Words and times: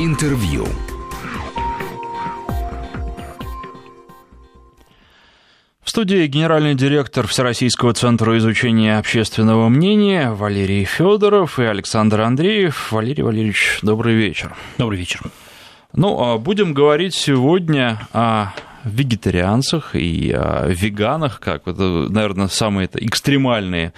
Интервью. 0.00 0.64
В 5.82 5.90
студии 5.90 6.24
генеральный 6.28 6.76
директор 6.76 7.26
Всероссийского 7.26 7.94
центра 7.94 8.38
изучения 8.38 8.96
общественного 8.98 9.68
мнения 9.68 10.30
Валерий 10.30 10.84
Федоров 10.84 11.58
и 11.58 11.64
Александр 11.64 12.20
Андреев. 12.20 12.92
Валерий 12.92 13.24
Валерьевич, 13.24 13.80
добрый 13.82 14.14
вечер. 14.14 14.54
Добрый 14.78 15.00
вечер. 15.00 15.20
Ну, 15.94 16.22
а 16.22 16.38
будем 16.38 16.74
говорить 16.74 17.16
сегодня 17.16 17.98
о 18.12 18.52
вегетарианцах 18.84 19.94
и 19.94 20.30
о 20.32 20.68
веганах, 20.68 21.40
как 21.40 21.66
это, 21.66 22.06
наверное, 22.08 22.48
самые 22.48 22.86
это 22.86 23.04
экстремальные 23.04 23.92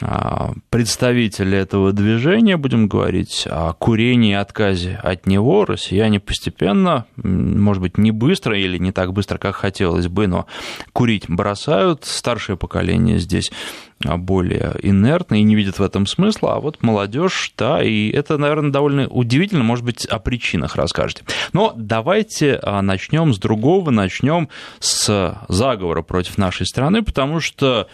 а, 0.00 0.52
представители 0.68 1.56
этого 1.56 1.92
движения, 1.92 2.56
будем 2.56 2.88
говорить 2.88 3.46
о 3.50 3.72
курении 3.72 4.32
и 4.32 4.34
отказе 4.34 4.98
от 5.02 5.26
него. 5.26 5.64
Россияне 5.64 6.20
постепенно, 6.20 7.06
может 7.16 7.82
быть, 7.82 7.98
не 7.98 8.10
быстро 8.10 8.58
или 8.58 8.78
не 8.78 8.92
так 8.92 9.12
быстро, 9.12 9.38
как 9.38 9.56
хотелось 9.56 10.08
бы, 10.08 10.26
но 10.26 10.46
курить 10.92 11.24
бросают. 11.28 12.04
Старшее 12.04 12.56
поколение 12.56 13.18
здесь 13.18 13.50
более 14.04 14.76
инертны 14.82 15.40
и 15.40 15.42
не 15.42 15.54
видят 15.54 15.78
в 15.78 15.82
этом 15.82 16.06
смысла, 16.06 16.56
а 16.56 16.60
вот 16.60 16.82
молодежь, 16.82 17.52
да, 17.56 17.82
и 17.82 18.10
это, 18.10 18.36
наверное, 18.36 18.70
довольно 18.70 19.08
удивительно, 19.08 19.64
может 19.64 19.84
быть, 19.84 20.04
о 20.04 20.18
причинах 20.18 20.76
расскажете. 20.76 21.24
Но 21.52 21.72
давайте 21.76 22.60
а, 22.62 22.82
начнем 22.82 23.32
с 23.32 23.38
другого, 23.38 23.90
начнем 23.90 24.48
с 24.80 25.34
заговора 25.48 26.02
против 26.02 26.36
нашей 26.36 26.66
страны, 26.66 27.02
потому 27.02 27.40
что 27.40 27.88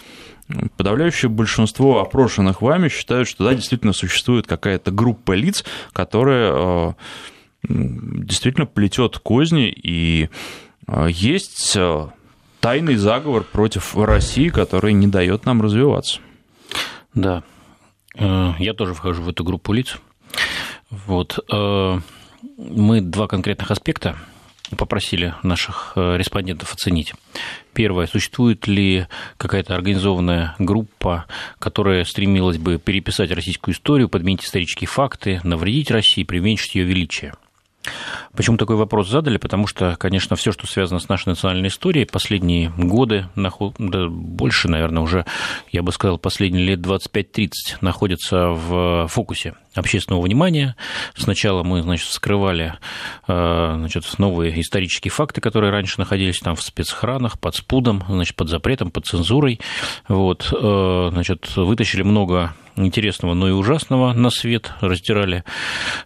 подавляющее 0.77 1.29
большинство 1.29 2.01
опрошенных 2.01 2.63
вами 2.63 2.89
считают, 2.89 3.29
что 3.29 3.45
да, 3.45 3.55
действительно 3.55 3.93
существует 3.93 4.47
какая-то 4.47 4.91
группа 4.91 5.33
лиц, 5.33 5.65
которая 5.93 6.53
а, 6.53 6.95
действительно 7.69 8.67
плетет 8.67 9.19
козни 9.19 9.73
и 9.75 10.29
а, 10.87 11.07
есть 11.07 11.77
тайный 12.63 12.95
заговор 12.95 13.43
против 13.43 13.97
России, 13.97 14.49
который 14.49 14.93
не 14.93 15.09
дает 15.09 15.45
нам 15.45 15.61
развиваться. 15.61 16.21
Да, 17.13 17.43
э, 18.17 18.53
я 18.59 18.73
тоже 18.73 18.95
вхожу 18.95 19.23
в 19.23 19.29
эту 19.29 19.43
группу 19.43 19.73
лиц. 19.73 19.99
Вот. 20.89 21.41
Э, 21.53 21.99
мы 22.57 23.01
два 23.01 23.27
конкретных 23.27 23.73
аспекта 23.73 24.17
попросили 24.79 25.35
наших 25.43 25.95
э, 25.97 26.17
респондентов 26.17 26.73
оценить. 26.73 27.15
Первое, 27.75 28.07
существует 28.07 28.69
ли 28.69 29.09
какая-то 29.39 29.75
организованная 29.75 30.55
группа, 30.61 31.27
которая 31.59 32.05
стремилась 32.05 32.59
бы 32.59 32.79
переписать 32.79 33.33
российскую 33.33 33.75
историю, 33.75 34.09
подменить 34.09 34.45
исторические 34.45 34.87
факты, 34.87 35.41
навредить 35.43 35.91
России, 35.91 36.23
преуменьшить 36.23 36.77
ее 36.77 36.85
величие? 36.85 37.35
Почему 38.35 38.57
такой 38.57 38.77
вопрос 38.77 39.09
задали? 39.09 39.37
Потому 39.37 39.67
что, 39.67 39.97
конечно, 39.99 40.37
все, 40.37 40.53
что 40.53 40.67
связано 40.67 41.01
с 41.01 41.09
нашей 41.09 41.29
национальной 41.29 41.69
историей, 41.69 42.05
последние 42.05 42.71
годы, 42.71 43.27
да, 43.37 44.09
больше, 44.09 44.69
наверное, 44.69 45.03
уже, 45.03 45.27
я 45.71 45.83
бы 45.83 45.93
сказал, 45.93 46.19
последние 46.19 46.65
лет 46.65 46.81
25-30 46.81 47.51
находятся 47.81 48.49
в 48.49 49.07
фокусе 49.09 49.55
общественного 49.75 50.23
внимания. 50.23 50.77
Сначала 51.15 51.63
мы, 51.63 51.83
значит, 51.83 52.09
скрывали 52.09 52.75
э, 53.27 53.75
значит, 53.77 54.05
новые 54.19 54.61
исторические 54.61 55.11
факты, 55.11 55.41
которые 55.41 55.71
раньше 55.71 55.99
находились 55.99 56.39
там 56.41 56.57
в 56.57 56.63
спецхранах, 56.63 57.39
под 57.39 57.55
спудом, 57.55 58.05
значит, 58.09 58.37
под 58.37 58.49
запретом, 58.49 58.91
под 58.91 59.07
цензурой. 59.07 59.61
Вот, 60.09 60.53
э, 60.53 61.09
значит, 61.13 61.57
вытащили 61.57 62.03
много 62.03 62.55
интересного, 62.77 63.35
но 63.35 63.49
и 63.49 63.53
ужасного 63.53 64.13
на 64.13 64.31
свет, 64.31 64.73
раздирали 64.81 65.45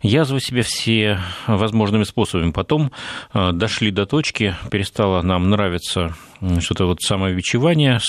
язвы 0.02 0.40
себе 0.40 0.62
все 0.62 1.20
возможными 1.46 2.04
способами. 2.04 2.50
Потом 2.50 2.92
э, 3.32 3.52
дошли 3.52 3.90
до 3.90 4.06
точки, 4.06 4.56
перестало 4.70 5.22
нам 5.22 5.50
нравиться 5.50 6.14
что-то 6.60 6.86
вот 6.86 7.02
самовичевание, 7.02 8.00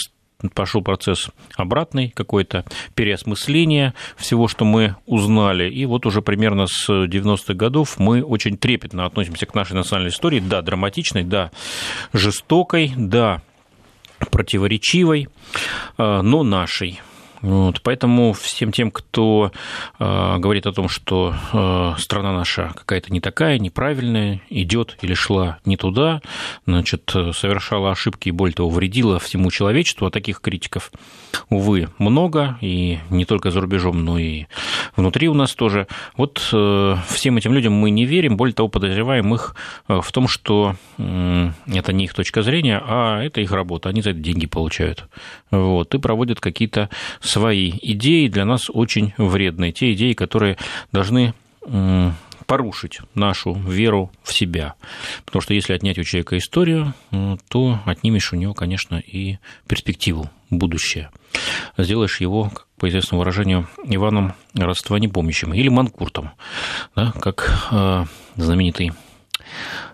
пошел 0.54 0.82
процесс 0.82 1.30
обратный, 1.56 2.10
какое-то 2.10 2.66
переосмысление 2.96 3.94
всего, 4.18 4.48
что 4.48 4.66
мы 4.66 4.96
узнали. 5.06 5.70
И 5.70 5.86
вот 5.86 6.06
уже 6.06 6.22
примерно 6.22 6.68
с 6.68 6.90
90-х 6.90 7.54
годов 7.54 7.98
мы 7.98 8.24
очень 8.24 8.58
трепетно 8.58 9.06
относимся 9.06 9.46
к 9.46 9.56
нашей 9.56 9.74
национальной 9.74 10.12
истории. 10.12 10.40
Да, 10.40 10.62
драматичной, 10.62 11.24
да, 11.24 11.52
жестокой, 12.14 12.94
да, 12.96 13.42
противоречивой, 14.32 15.28
э, 15.98 16.22
но 16.22 16.44
нашей. 16.44 17.02
Вот, 17.42 17.82
поэтому 17.84 18.34
всем 18.34 18.72
тем, 18.72 18.92
кто 18.92 19.52
э, 20.00 20.38
говорит 20.38 20.66
о 20.66 20.74
том, 20.74 20.90
что 20.90 21.36
э, 21.54 21.94
страна 22.00 22.34
наша 22.34 22.74
какая-то 22.76 23.12
не 23.12 23.20
такая, 23.20 23.60
неправильная, 23.60 24.42
идет 24.50 24.98
или 25.02 25.14
шла 25.14 25.60
не 25.66 25.78
туда, 25.78 26.22
значит, 26.66 27.10
совершала 27.34 27.92
ошибки 27.92 28.30
и 28.30 28.32
более 28.32 28.56
того 28.56 28.70
вредила 28.70 29.20
всему 29.20 29.52
человечеству, 29.52 30.08
а 30.08 30.12
таких 30.12 30.42
критиков, 30.42 30.92
увы, 31.50 31.90
много, 31.98 32.58
и 32.62 33.00
не 33.10 33.26
только 33.26 33.52
за 33.52 33.62
рубежом, 33.62 34.04
но 34.04 34.18
и 34.18 34.46
внутри 34.98 35.30
у 35.30 35.34
нас 35.34 35.56
тоже. 35.56 35.88
Вот 36.18 36.50
э, 36.52 36.96
всем 37.08 37.38
этим 37.38 37.54
людям 37.54 37.74
мы 37.74 37.90
не 37.92 38.06
верим, 38.06 38.36
более 38.36 38.54
того, 38.54 38.68
подозреваем 38.68 39.34
их 39.34 39.56
э, 39.88 40.02
в 40.02 40.12
том, 40.12 40.28
что 40.28 40.76
это 40.98 41.94
не 41.94 42.06
их 42.06 42.14
точка 42.14 42.42
зрения, 42.42 42.82
а 42.84 43.22
это 43.22 43.40
их 43.40 43.52
работа, 43.52 43.90
они 43.90 44.02
за 44.02 44.10
это 44.10 44.20
деньги 44.20 44.48
получают. 44.48 45.08
Вот, 45.52 45.94
и 45.94 46.00
проводят 46.00 46.40
какие-то 46.40 46.90
свои 47.22 47.72
идеи 47.82 48.28
для 48.28 48.44
нас 48.44 48.70
очень 48.70 49.14
вредные, 49.18 49.72
те 49.72 49.94
идеи, 49.94 50.14
которые 50.14 50.58
должны 50.92 51.34
порушить 52.48 53.00
нашу 53.14 53.54
веру 53.54 54.12
в 54.24 54.34
себя. 54.34 54.74
Потому 55.26 55.42
что 55.42 55.54
если 55.54 55.74
отнять 55.74 56.00
у 56.00 56.04
человека 56.04 56.38
историю, 56.38 56.94
то 57.50 57.80
отнимешь 57.86 58.34
у 58.34 58.38
него, 58.38 58.54
конечно, 58.54 58.96
и 58.96 59.38
перспективу, 59.68 60.30
будущее. 60.50 61.10
Сделаешь 61.78 62.22
его, 62.22 62.52
по 62.80 62.88
известному 62.90 63.20
выражению, 63.20 63.68
Иваном 63.84 64.34
родства 64.54 65.00
непомнящим 65.00 65.54
или 65.54 65.68
манкуртом, 65.68 66.32
да, 66.96 67.12
как 67.20 67.70
э, 67.72 68.06
знаменитый 68.36 68.92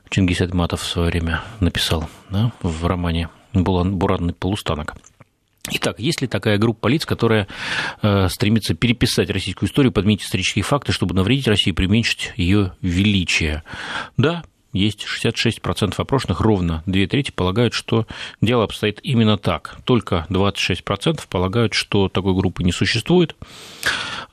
Чингис 0.10 0.42
Айтматов 0.42 0.82
в 0.82 0.86
свое 0.86 1.10
время 1.10 1.42
написал 1.60 2.10
да, 2.30 2.52
в 2.62 2.86
романе 2.86 3.30
«Буранный 3.54 4.34
полустанок». 4.34 4.96
Итак, 5.72 5.98
есть 5.98 6.22
ли 6.22 6.28
такая 6.28 6.58
группа 6.58 6.88
лиц, 6.88 7.06
которая 7.06 7.48
э, 8.02 8.28
стремится 8.28 8.74
переписать 8.74 9.30
российскую 9.30 9.70
историю, 9.70 9.94
подменить 9.94 10.24
исторические 10.24 10.64
факты, 10.64 10.92
чтобы 10.92 11.16
навредить 11.16 11.48
России 11.48 11.72
и 11.72 11.74
применьшить 11.74 12.34
ее 12.36 12.74
величие? 12.82 13.64
Да, 14.18 14.44
есть 14.74 15.06
66% 15.06 15.94
опрошенных, 15.98 16.42
ровно 16.42 16.84
две 16.86 17.08
трети 17.08 17.32
полагают, 17.32 17.74
что 17.74 18.08
дело 18.42 18.64
обстоит 18.64 19.00
именно 19.04 19.38
так. 19.38 19.78
Только 19.86 20.26
26% 20.30 21.22
полагают, 21.30 21.74
что 21.74 22.10
такой 22.10 22.34
группы 22.34 22.64
не 22.64 22.72
существует. 22.72 23.36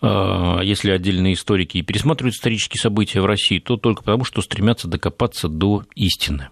Э, 0.02 0.60
если 0.62 0.90
отдельные 0.90 1.34
историки 1.34 1.78
и 1.78 1.82
пересматривают 1.82 2.34
исторические 2.34 2.80
события 2.80 3.20
в 3.20 3.26
России, 3.26 3.58
то 3.58 3.76
только 3.76 4.02
потому, 4.02 4.24
что 4.24 4.42
стремятся 4.42 4.88
докопаться 4.88 5.48
до 5.48 5.84
истины. 5.94 6.48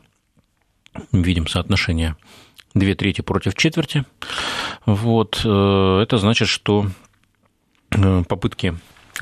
Видим 1.12 1.46
соотношение 1.46 2.16
две 2.74 2.94
трети 2.94 3.22
против 3.22 3.54
четверти. 3.54 4.04
Вот. 4.86 5.40
Э, 5.44 6.00
это 6.02 6.18
значит, 6.18 6.48
что 6.48 6.86
э, 7.90 8.22
попытки 8.28 8.74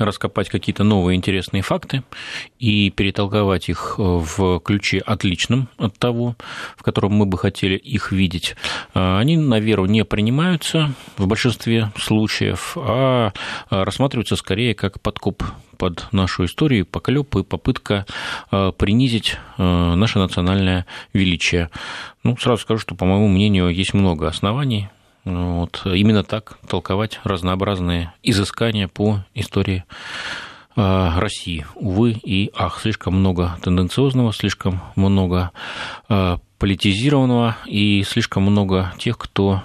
раскопать 0.05 0.49
какие-то 0.49 0.83
новые 0.83 1.15
интересные 1.15 1.61
факты 1.61 2.03
и 2.59 2.89
перетолковать 2.89 3.69
их 3.69 3.95
э, 3.97 4.01
в 4.01 4.59
ключе 4.59 4.99
отличном 4.99 5.69
от 5.77 5.97
того, 5.97 6.35
в 6.75 6.83
котором 6.83 7.13
мы 7.13 7.25
бы 7.25 7.37
хотели 7.37 7.75
их 7.75 8.11
видеть, 8.11 8.55
они 8.93 9.37
на 9.37 9.59
веру 9.59 9.85
не 9.85 10.03
принимаются 10.05 10.93
в 11.17 11.27
большинстве 11.27 11.91
случаев, 11.97 12.73
а 12.75 13.31
рассматриваются 13.69 14.35
скорее 14.35 14.75
как 14.75 15.01
подкоп 15.01 15.43
под 15.77 16.11
нашу 16.11 16.45
историю, 16.45 16.85
поклеп 16.85 17.35
и 17.35 17.43
попытка 17.43 18.05
э, 18.51 18.71
принизить 18.77 19.37
э, 19.57 19.63
наше 19.63 20.19
национальное 20.19 20.85
величие. 21.13 21.69
Ну, 22.23 22.35
сразу 22.37 22.63
скажу, 22.63 22.79
что, 22.79 22.95
по 22.95 23.05
моему 23.05 23.27
мнению, 23.27 23.69
есть 23.69 23.93
много 23.93 24.27
оснований 24.27 24.89
вот, 25.27 25.81
именно 25.85 26.23
так 26.23 26.57
толковать 26.67 27.19
разнообразные 27.23 28.13
изыскания 28.23 28.87
по 28.87 29.23
истории 29.33 29.83
э, 30.75 31.09
России. 31.17 31.65
Увы 31.75 32.11
и 32.11 32.51
ах, 32.55 32.79
слишком 32.81 33.15
много 33.15 33.57
тенденциозного, 33.61 34.33
слишком 34.33 34.81
много 34.95 35.51
политизированного 36.57 37.57
и 37.65 38.03
слишком 38.03 38.43
много 38.43 38.93
тех, 38.97 39.17
кто 39.17 39.61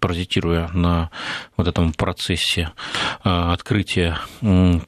паразитируя 0.00 0.68
на 0.72 1.10
вот 1.56 1.68
этом 1.68 1.92
процессе 1.92 2.70
а, 3.24 3.52
открытия 3.52 4.18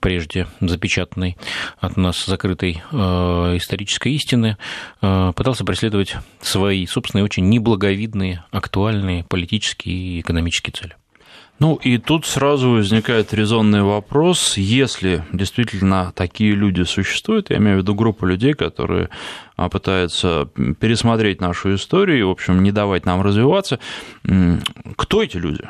прежде 0.01 0.47
запечатанной 0.61 1.37
от 1.79 1.97
нас 1.97 2.25
закрытой 2.25 2.83
а, 2.93 3.57
исторической 3.57 4.13
истины, 4.13 4.57
а, 5.01 5.33
пытался 5.33 5.65
преследовать 5.65 6.17
свои 6.41 6.87
собственные 6.87 7.25
очень 7.25 7.49
неблаговидные, 7.49 8.45
актуальные 8.51 9.25
политические 9.25 9.95
и 9.97 10.21
экономические 10.21 10.73
цели. 10.73 11.00
Ну 11.61 11.77
и 11.77 11.99
тут 11.99 12.25
сразу 12.25 12.71
возникает 12.71 13.35
резонный 13.35 13.83
вопрос, 13.83 14.57
если 14.57 15.23
действительно 15.31 16.11
такие 16.17 16.55
люди 16.55 16.85
существуют, 16.85 17.51
я 17.51 17.59
имею 17.59 17.77
в 17.77 17.81
виду 17.83 17.95
группу 17.95 18.25
людей, 18.25 18.55
которые 18.55 19.11
а, 19.57 19.69
пытаются 19.69 20.49
пересмотреть 20.81 21.43
нашу 21.43 21.75
историю 21.75 22.19
и, 22.19 22.23
в 22.23 22.31
общем, 22.31 22.63
не 22.63 22.73
давать 22.73 23.05
нам 23.05 23.21
развиваться, 23.21 23.79
кто 24.97 25.23
эти 25.23 25.37
люди? 25.37 25.69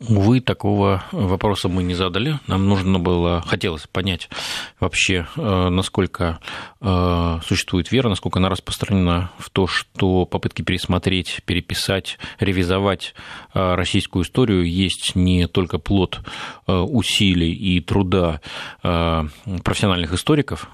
Увы, 0.00 0.40
такого 0.40 1.02
вопроса 1.10 1.68
мы 1.68 1.82
не 1.82 1.94
задали. 1.94 2.38
Нам 2.46 2.68
нужно 2.68 3.00
было, 3.00 3.42
хотелось 3.44 3.88
понять 3.88 4.30
вообще, 4.78 5.26
э, 5.36 5.68
насколько 5.70 6.38
э, 6.80 7.40
существует 7.44 7.90
вера, 7.90 8.08
насколько 8.08 8.38
она 8.38 8.48
распространена 8.48 9.32
в 9.38 9.50
то, 9.50 9.66
что 9.66 10.24
попытки 10.24 10.62
пересмотреть, 10.62 11.40
переписать, 11.44 12.18
ревизовать 12.38 13.12
э, 13.54 13.74
российскую 13.74 14.22
историю 14.24 14.70
есть 14.70 15.16
не 15.16 15.48
только 15.48 15.78
плод 15.78 16.20
усилий 16.66 17.52
и 17.52 17.80
труда 17.80 18.40
профессиональных 18.82 20.12
историков, 20.12 20.68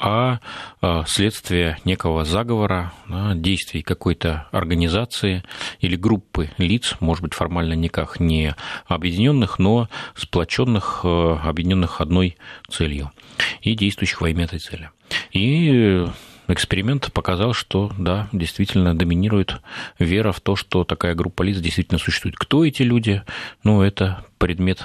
а, 0.00 0.40
а 0.80 1.04
следствие 1.06 1.78
некого 1.84 2.24
заговора, 2.24 2.92
действий 3.34 3.82
какой-то 3.82 4.48
организации 4.50 5.44
или 5.80 5.94
группы 5.94 6.50
лиц, 6.56 6.96
может 7.00 7.22
быть, 7.22 7.34
формально 7.34 7.74
никак 7.74 8.18
не 8.18 8.54
объединенных, 8.86 9.58
но 9.58 9.88
сплоченных, 10.16 11.00
э, 11.04 11.38
объединенных 11.44 12.00
одной 12.00 12.38
целью 12.68 13.12
и 13.60 13.74
действующих 13.74 14.22
во 14.22 14.30
имя 14.30 14.44
этой 14.44 14.58
цели. 14.58 14.90
И 15.32 16.06
эксперимент 16.48 17.12
показал, 17.12 17.52
что 17.52 17.92
да, 17.98 18.28
действительно 18.32 18.96
доминирует 18.96 19.60
вера 19.98 20.32
в 20.32 20.40
то, 20.40 20.56
что 20.56 20.84
такая 20.84 21.14
группа 21.14 21.42
лиц 21.42 21.58
действительно 21.58 21.98
существует. 21.98 22.36
Кто 22.36 22.64
эти 22.64 22.82
люди? 22.82 23.22
Ну, 23.64 23.82
это 23.82 24.24
предмет 24.38 24.82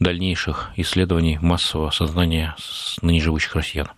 дальнейших 0.00 0.70
исследований 0.76 1.38
массового 1.40 1.90
сознания 1.90 2.56
ныне 3.02 3.20
живущих 3.20 3.54
россиян. 3.54 3.88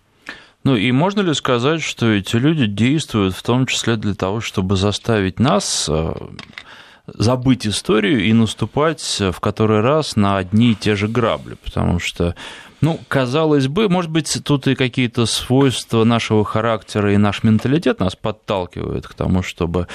Ну 0.63 0.75
и 0.75 0.91
можно 0.91 1.21
ли 1.21 1.33
сказать, 1.33 1.81
что 1.81 2.11
эти 2.11 2.35
люди 2.35 2.67
действуют 2.67 3.35
в 3.35 3.41
том 3.41 3.65
числе 3.65 3.95
для 3.95 4.13
того, 4.13 4.41
чтобы 4.41 4.75
заставить 4.75 5.39
нас 5.39 5.87
э, 5.89 6.13
забыть 7.07 7.65
историю 7.65 8.23
и 8.23 8.33
наступать 8.33 9.01
в 9.19 9.39
который 9.39 9.81
раз 9.81 10.15
на 10.15 10.37
одни 10.37 10.71
и 10.71 10.75
те 10.75 10.95
же 10.95 11.07
грабли, 11.07 11.55
потому 11.63 11.99
что 11.99 12.35
ну, 12.81 12.99
казалось 13.07 13.67
бы, 13.67 13.89
может 13.89 14.09
быть, 14.09 14.41
тут 14.43 14.67
и 14.67 14.75
какие-то 14.75 15.25
свойства 15.27 16.03
нашего 16.03 16.43
характера 16.43 17.13
и 17.13 17.17
наш 17.17 17.43
менталитет 17.43 17.99
нас 17.99 18.15
подталкивают 18.15 19.07
к 19.07 19.13
тому, 19.13 19.43
чтобы 19.43 19.87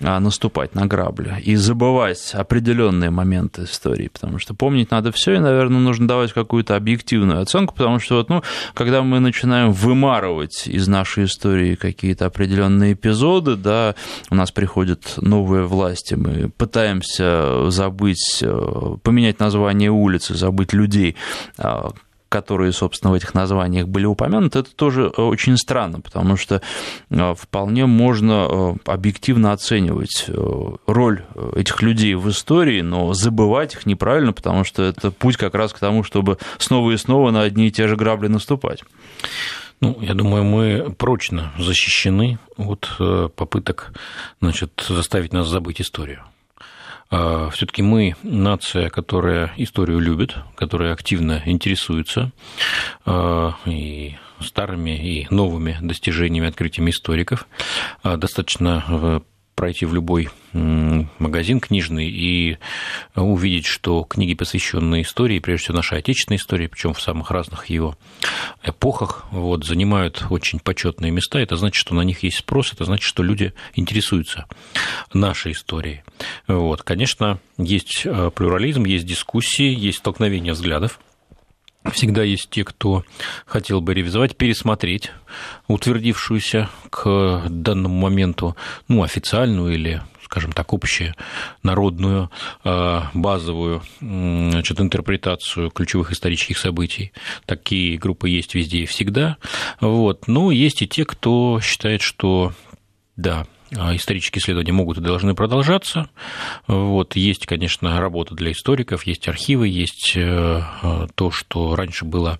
а, 0.00 0.18
наступать 0.18 0.74
на 0.74 0.86
грабли 0.86 1.40
и 1.40 1.54
забывать 1.54 2.34
определенные 2.34 3.10
моменты 3.10 3.64
истории, 3.64 4.08
потому 4.08 4.40
что 4.40 4.54
помнить 4.54 4.90
надо 4.90 5.12
все, 5.12 5.34
и, 5.34 5.38
наверное, 5.38 5.80
нужно 5.80 6.08
давать 6.08 6.32
какую-то 6.32 6.74
объективную 6.74 7.40
оценку, 7.40 7.74
потому 7.74 8.00
что 8.00 8.16
вот, 8.16 8.28
ну, 8.28 8.42
когда 8.74 9.02
мы 9.02 9.20
начинаем 9.20 9.70
вымарывать 9.70 10.66
из 10.66 10.88
нашей 10.88 11.24
истории 11.24 11.76
какие-то 11.76 12.26
определенные 12.26 12.94
эпизоды, 12.94 13.54
да, 13.54 13.94
у 14.30 14.34
нас 14.34 14.50
приходят 14.50 15.14
новые 15.18 15.64
власти, 15.66 16.14
мы 16.14 16.48
пытаемся 16.48 17.70
забыть, 17.70 18.40
э, 18.42 18.96
поменять 19.04 19.38
название 19.38 19.90
улицы, 19.90 20.34
забыть 20.34 20.72
людей, 20.72 21.14
а, 21.56 21.90
которые, 22.32 22.72
собственно, 22.72 23.12
в 23.12 23.14
этих 23.14 23.34
названиях 23.34 23.86
были 23.86 24.06
упомянуты, 24.06 24.60
это 24.60 24.74
тоже 24.74 25.12
э, 25.14 25.20
очень 25.20 25.58
странно, 25.58 26.00
потому 26.00 26.38
что 26.38 26.62
э, 27.10 27.34
вполне 27.38 27.84
можно 27.84 28.48
э, 28.50 28.74
объективно 28.86 29.52
оценивать 29.52 30.30
роль 30.86 31.24
этих 31.54 31.82
людей 31.82 32.14
в 32.14 32.30
истории, 32.30 32.80
но 32.80 33.12
забывать 33.12 33.74
их 33.74 33.84
неправильно, 33.84 34.32
потому 34.32 34.64
что 34.64 34.82
это 34.82 35.10
путь 35.10 35.36
как 35.36 35.54
раз 35.54 35.74
к 35.74 35.78
тому, 35.78 36.04
чтобы 36.04 36.38
снова 36.56 36.90
и 36.92 36.96
снова 36.96 37.30
на 37.30 37.42
одни 37.42 37.68
и 37.68 37.70
те 37.70 37.86
же 37.86 37.96
грабли 37.96 38.28
наступать. 38.28 38.82
Ну, 39.82 39.98
я 40.00 40.14
думаю, 40.14 40.44
мы 40.44 40.94
прочно 40.96 41.52
защищены 41.58 42.38
от 42.56 42.88
попыток 43.36 43.92
значит, 44.40 44.86
заставить 44.88 45.34
нас 45.34 45.48
забыть 45.48 45.82
историю. 45.82 46.22
А, 47.12 47.50
Все-таки 47.50 47.82
мы 47.82 48.16
нация, 48.22 48.88
которая 48.88 49.52
историю 49.58 50.00
любит, 50.00 50.34
которая 50.56 50.94
активно 50.94 51.42
интересуется 51.44 52.32
а, 53.04 53.54
и 53.66 54.16
старыми 54.40 54.90
и 54.90 55.26
новыми 55.30 55.76
достижениями, 55.80 56.48
открытиями 56.48 56.90
историков. 56.90 57.46
А, 58.02 58.16
достаточно 58.16 58.82
э, 58.88 59.20
пройти 59.62 59.86
в 59.86 59.94
любой 59.94 60.28
магазин 60.52 61.60
книжный 61.60 62.10
и 62.10 62.58
увидеть, 63.14 63.64
что 63.64 64.02
книги, 64.02 64.34
посвященные 64.34 65.02
истории, 65.02 65.38
прежде 65.38 65.66
всего 65.66 65.76
нашей 65.76 65.98
отечественной 65.98 66.38
истории, 66.38 66.66
причем 66.66 66.94
в 66.94 67.00
самых 67.00 67.30
разных 67.30 67.66
ее 67.70 67.96
эпохах, 68.64 69.24
вот, 69.30 69.64
занимают 69.64 70.26
очень 70.30 70.58
почетные 70.58 71.12
места. 71.12 71.38
Это 71.38 71.56
значит, 71.56 71.76
что 71.76 71.94
на 71.94 72.00
них 72.00 72.24
есть 72.24 72.38
спрос, 72.38 72.72
это 72.72 72.84
значит, 72.86 73.04
что 73.04 73.22
люди 73.22 73.52
интересуются 73.74 74.46
нашей 75.14 75.52
историей. 75.52 76.02
Вот. 76.48 76.82
Конечно, 76.82 77.38
есть 77.56 78.02
э, 78.04 78.32
плюрализм, 78.34 78.84
есть 78.84 79.06
дискуссии, 79.06 79.72
есть 79.72 79.98
столкновение 79.98 80.54
взглядов– 80.54 80.98
Всегда 81.90 82.22
есть 82.22 82.48
те, 82.50 82.64
кто 82.64 83.04
хотел 83.44 83.80
бы 83.80 83.92
ревизовать, 83.94 84.36
пересмотреть 84.36 85.10
утвердившуюся 85.66 86.68
к 86.90 87.42
данному 87.48 87.94
моменту, 87.94 88.56
ну, 88.88 89.02
официальную 89.02 89.74
или 89.74 90.02
скажем 90.32 90.52
так, 90.52 90.72
общую 90.72 91.14
народную 91.62 92.30
э, 92.64 93.00
базовую 93.12 93.82
значит, 94.00 94.80
интерпретацию 94.80 95.70
ключевых 95.70 96.10
исторических 96.10 96.56
событий. 96.56 97.12
Такие 97.44 97.98
группы 97.98 98.30
есть 98.30 98.54
везде 98.54 98.78
и 98.78 98.86
всегда. 98.86 99.36
Вот. 99.78 100.28
Но 100.28 100.50
есть 100.50 100.80
и 100.80 100.88
те, 100.88 101.04
кто 101.04 101.60
считает, 101.60 102.00
что 102.00 102.54
да, 103.16 103.46
исторические 103.72 104.40
исследования 104.40 104.72
могут 104.72 104.98
и 104.98 105.00
должны 105.00 105.34
продолжаться. 105.34 106.08
Вот, 106.66 107.16
есть, 107.16 107.46
конечно, 107.46 108.00
работа 108.00 108.34
для 108.34 108.52
историков, 108.52 109.04
есть 109.04 109.28
архивы, 109.28 109.68
есть 109.68 110.12
э, 110.14 110.62
э, 110.82 111.06
то, 111.14 111.30
что 111.30 111.74
раньше 111.74 112.04
было 112.04 112.38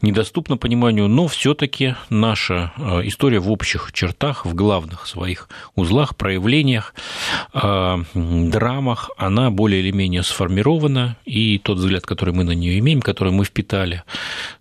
недоступно 0.00 0.56
пониманию, 0.56 1.08
но 1.08 1.28
все-таки 1.28 1.94
наша 2.08 2.72
э, 2.76 3.06
история 3.06 3.40
в 3.40 3.50
общих 3.50 3.90
чертах, 3.92 4.46
в 4.46 4.54
главных 4.54 5.06
своих 5.06 5.48
узлах, 5.74 6.16
проявлениях, 6.16 6.94
драмах, 7.52 9.10
она 9.16 9.50
более 9.50 9.80
или 9.80 9.90
менее 9.90 10.22
сформирована, 10.22 11.16
и 11.24 11.58
тот 11.58 11.78
взгляд, 11.78 12.04
который 12.04 12.34
мы 12.34 12.44
на 12.44 12.52
нее 12.52 12.78
имеем, 12.78 13.02
который 13.02 13.32
мы 13.32 13.44
впитали, 13.44 14.02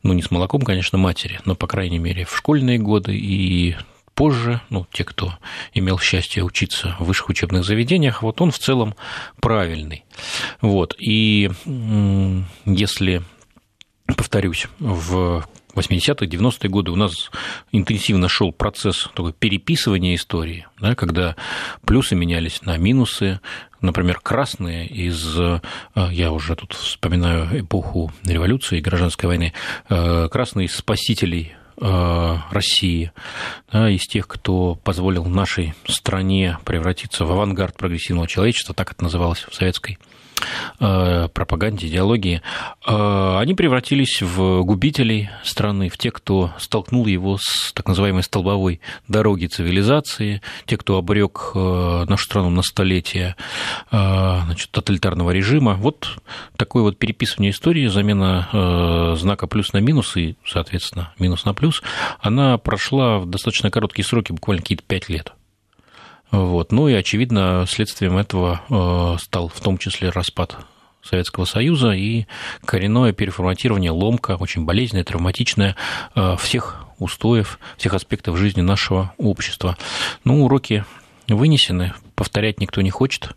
ну, 0.04 0.14
не 0.14 0.22
с 0.22 0.32
молоком, 0.32 0.62
конечно, 0.62 0.98
матери, 0.98 1.40
но, 1.46 1.56
по 1.56 1.68
крайней 1.68 2.00
мере, 2.00 2.26
в 2.26 2.36
школьные 2.36 2.80
годы 2.80 3.16
и 3.16 3.76
позже, 4.16 4.62
ну, 4.70 4.86
те, 4.92 5.04
кто 5.04 5.34
имел 5.74 6.00
счастье 6.00 6.44
учиться 6.44 6.96
в 7.00 7.06
высших 7.06 7.30
учебных 7.30 7.64
заведениях, 7.66 8.22
вот 8.22 8.42
он 8.42 8.52
в 8.52 8.60
целом 8.60 8.96
правильный. 9.40 10.06
Вот. 10.62 10.96
И 11.00 11.50
если, 12.66 13.24
повторюсь, 14.06 14.68
в 14.80 15.46
80-х, 15.76 16.26
90-е 16.26 16.70
годы 16.70 16.92
у 16.92 16.96
нас 16.96 17.32
интенсивно 17.72 18.28
шел 18.30 18.52
процесс 18.52 19.10
такой 19.14 19.34
переписывания 19.34 20.16
истории, 20.16 20.68
да, 20.80 20.96
когда 20.96 21.36
плюсы 21.86 22.16
менялись 22.16 22.62
на 22.64 22.78
минусы, 22.78 23.40
например, 23.80 24.20
красные 24.20 24.88
из, 24.88 25.40
э, 25.40 25.62
я 25.96 26.32
уже 26.32 26.56
тут 26.56 26.74
вспоминаю 26.74 27.62
эпоху 27.62 28.12
революции 28.24 28.80
гражданской 28.80 29.28
войны, 29.28 29.54
э, 29.90 30.28
красные 30.30 30.68
из 30.68 30.76
спасителей 30.76 31.54
России, 31.82 33.12
да, 33.72 33.90
из 33.90 34.02
тех, 34.08 34.28
кто 34.28 34.76
позволил 34.76 35.26
нашей 35.26 35.74
стране 35.88 36.60
превратиться 36.64 37.26
в 37.26 37.32
авангард 37.32 37.76
прогрессивного 37.76 38.28
человечества, 38.28 38.76
так 38.76 38.92
это 38.92 39.04
называлось 39.04 39.46
в 39.50 39.56
советской 39.56 39.98
Э, 39.98 40.11
пропаганде, 40.78 41.88
идеологии, 41.88 42.42
э, 42.86 43.38
они 43.40 43.54
превратились 43.54 44.22
в 44.22 44.64
губителей 44.64 45.30
страны, 45.44 45.90
в 45.90 45.98
тех, 45.98 46.14
кто 46.14 46.52
столкнул 46.58 47.06
его 47.06 47.38
с 47.40 47.72
так 47.74 47.88
называемой 47.88 48.24
столбовой 48.24 48.82
дороги 49.08 49.48
цивилизации, 49.48 50.42
те, 50.66 50.78
кто 50.78 50.98
обрек 50.98 51.52
э, 51.56 52.06
нашу 52.08 52.26
страну 52.26 52.50
на 52.50 52.62
столетия 52.62 53.36
значит, 53.90 54.72
тоталитарного 54.72 55.32
режима. 55.32 55.74
Вот 55.74 56.18
такое 56.56 56.84
вот 56.84 56.98
переписывание 56.98 57.52
истории, 57.52 57.88
замена 57.88 59.16
знака 59.18 59.48
плюс 59.48 59.74
на 59.74 59.78
минус 59.78 60.16
и, 60.18 60.36
соответственно, 60.46 61.14
минус 61.20 61.46
на 61.46 61.54
плюс, 61.54 61.82
она 62.20 62.58
прошла 62.58 63.20
в 63.20 63.26
достаточно 63.26 63.72
короткие 63.72 64.06
сроки, 64.06 64.32
буквально 64.32 64.62
какие-то 64.62 64.84
пять 64.84 65.10
лет. 65.10 65.34
Вот. 66.32 66.72
Ну 66.72 66.88
и, 66.88 66.94
очевидно, 66.94 67.66
следствием 67.68 68.18
этого 68.18 68.62
э, 68.70 69.18
стал 69.22 69.50
в 69.50 69.60
том 69.60 69.78
числе 69.78 70.10
распад 70.10 70.58
Советского 71.04 71.46
Союза 71.46 71.92
и 71.92 72.26
коренное 72.64 73.12
переформатирование, 73.12 73.92
ломка, 73.92 74.38
очень 74.38 74.66
болезненная, 74.66 75.04
травматичная 75.04 75.76
э, 76.16 76.36
всех 76.38 76.86
устоев, 77.00 77.60
всех 77.78 77.94
аспектов 77.94 78.38
жизни 78.38 78.62
нашего 78.62 79.14
общества. 79.18 79.78
Ну, 80.24 80.46
уроки 80.46 80.86
вынесены, 81.28 81.94
повторять 82.16 82.60
никто 82.60 82.82
не 82.82 82.92
хочет. 82.92 83.36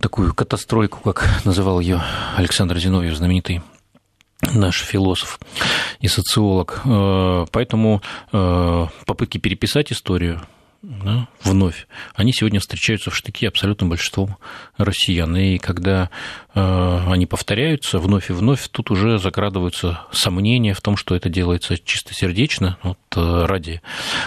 такую 0.00 0.34
катастройку, 0.34 1.00
как 1.00 1.44
называл 1.44 1.80
ее 1.80 2.02
Александр 2.36 2.78
Зиновьев, 2.78 3.14
знаменитый 3.16 3.60
наш 4.54 4.80
философ 4.80 5.38
и 6.00 6.08
социолог. 6.08 6.80
Э, 6.84 7.44
поэтому 7.50 8.02
попытки 8.30 9.38
переписать 9.38 9.92
историю 9.92 10.40
да, 10.82 11.28
вновь, 11.44 11.86
они 12.12 12.32
сегодня 12.32 12.58
встречаются 12.58 13.10
в 13.10 13.16
штыке 13.16 13.46
абсолютно 13.46 13.86
большинством 13.86 14.36
россиян. 14.76 15.36
И 15.36 15.58
когда 15.58 16.10
э, 16.54 17.00
они 17.08 17.26
повторяются 17.26 18.00
вновь 18.00 18.30
и 18.30 18.32
вновь, 18.32 18.66
тут 18.68 18.90
уже 18.90 19.18
закрадываются 19.18 20.00
сомнения 20.10 20.74
в 20.74 20.80
том, 20.80 20.96
что 20.96 21.14
это 21.14 21.28
делается 21.28 21.78
чистосердечно, 21.78 22.78
вот, 22.82 22.98
э, 23.14 23.44
ради 23.46 23.80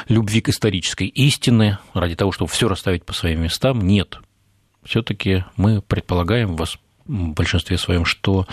любви 0.07 0.39
к 0.39 0.47
исторической 0.47 1.07
истине, 1.07 1.79
ради 1.93 2.15
того, 2.15 2.31
чтобы 2.31 2.49
все 2.49 2.69
расставить 2.69 3.03
по 3.03 3.11
своим 3.11 3.41
местам. 3.41 3.81
Нет. 3.81 4.19
Все-таки 4.85 5.43
мы 5.57 5.81
предполагаем, 5.81 6.55
вас 6.55 6.77
в 7.05 7.33
большинстве 7.33 7.77
своем, 7.77 8.05
что 8.05 8.47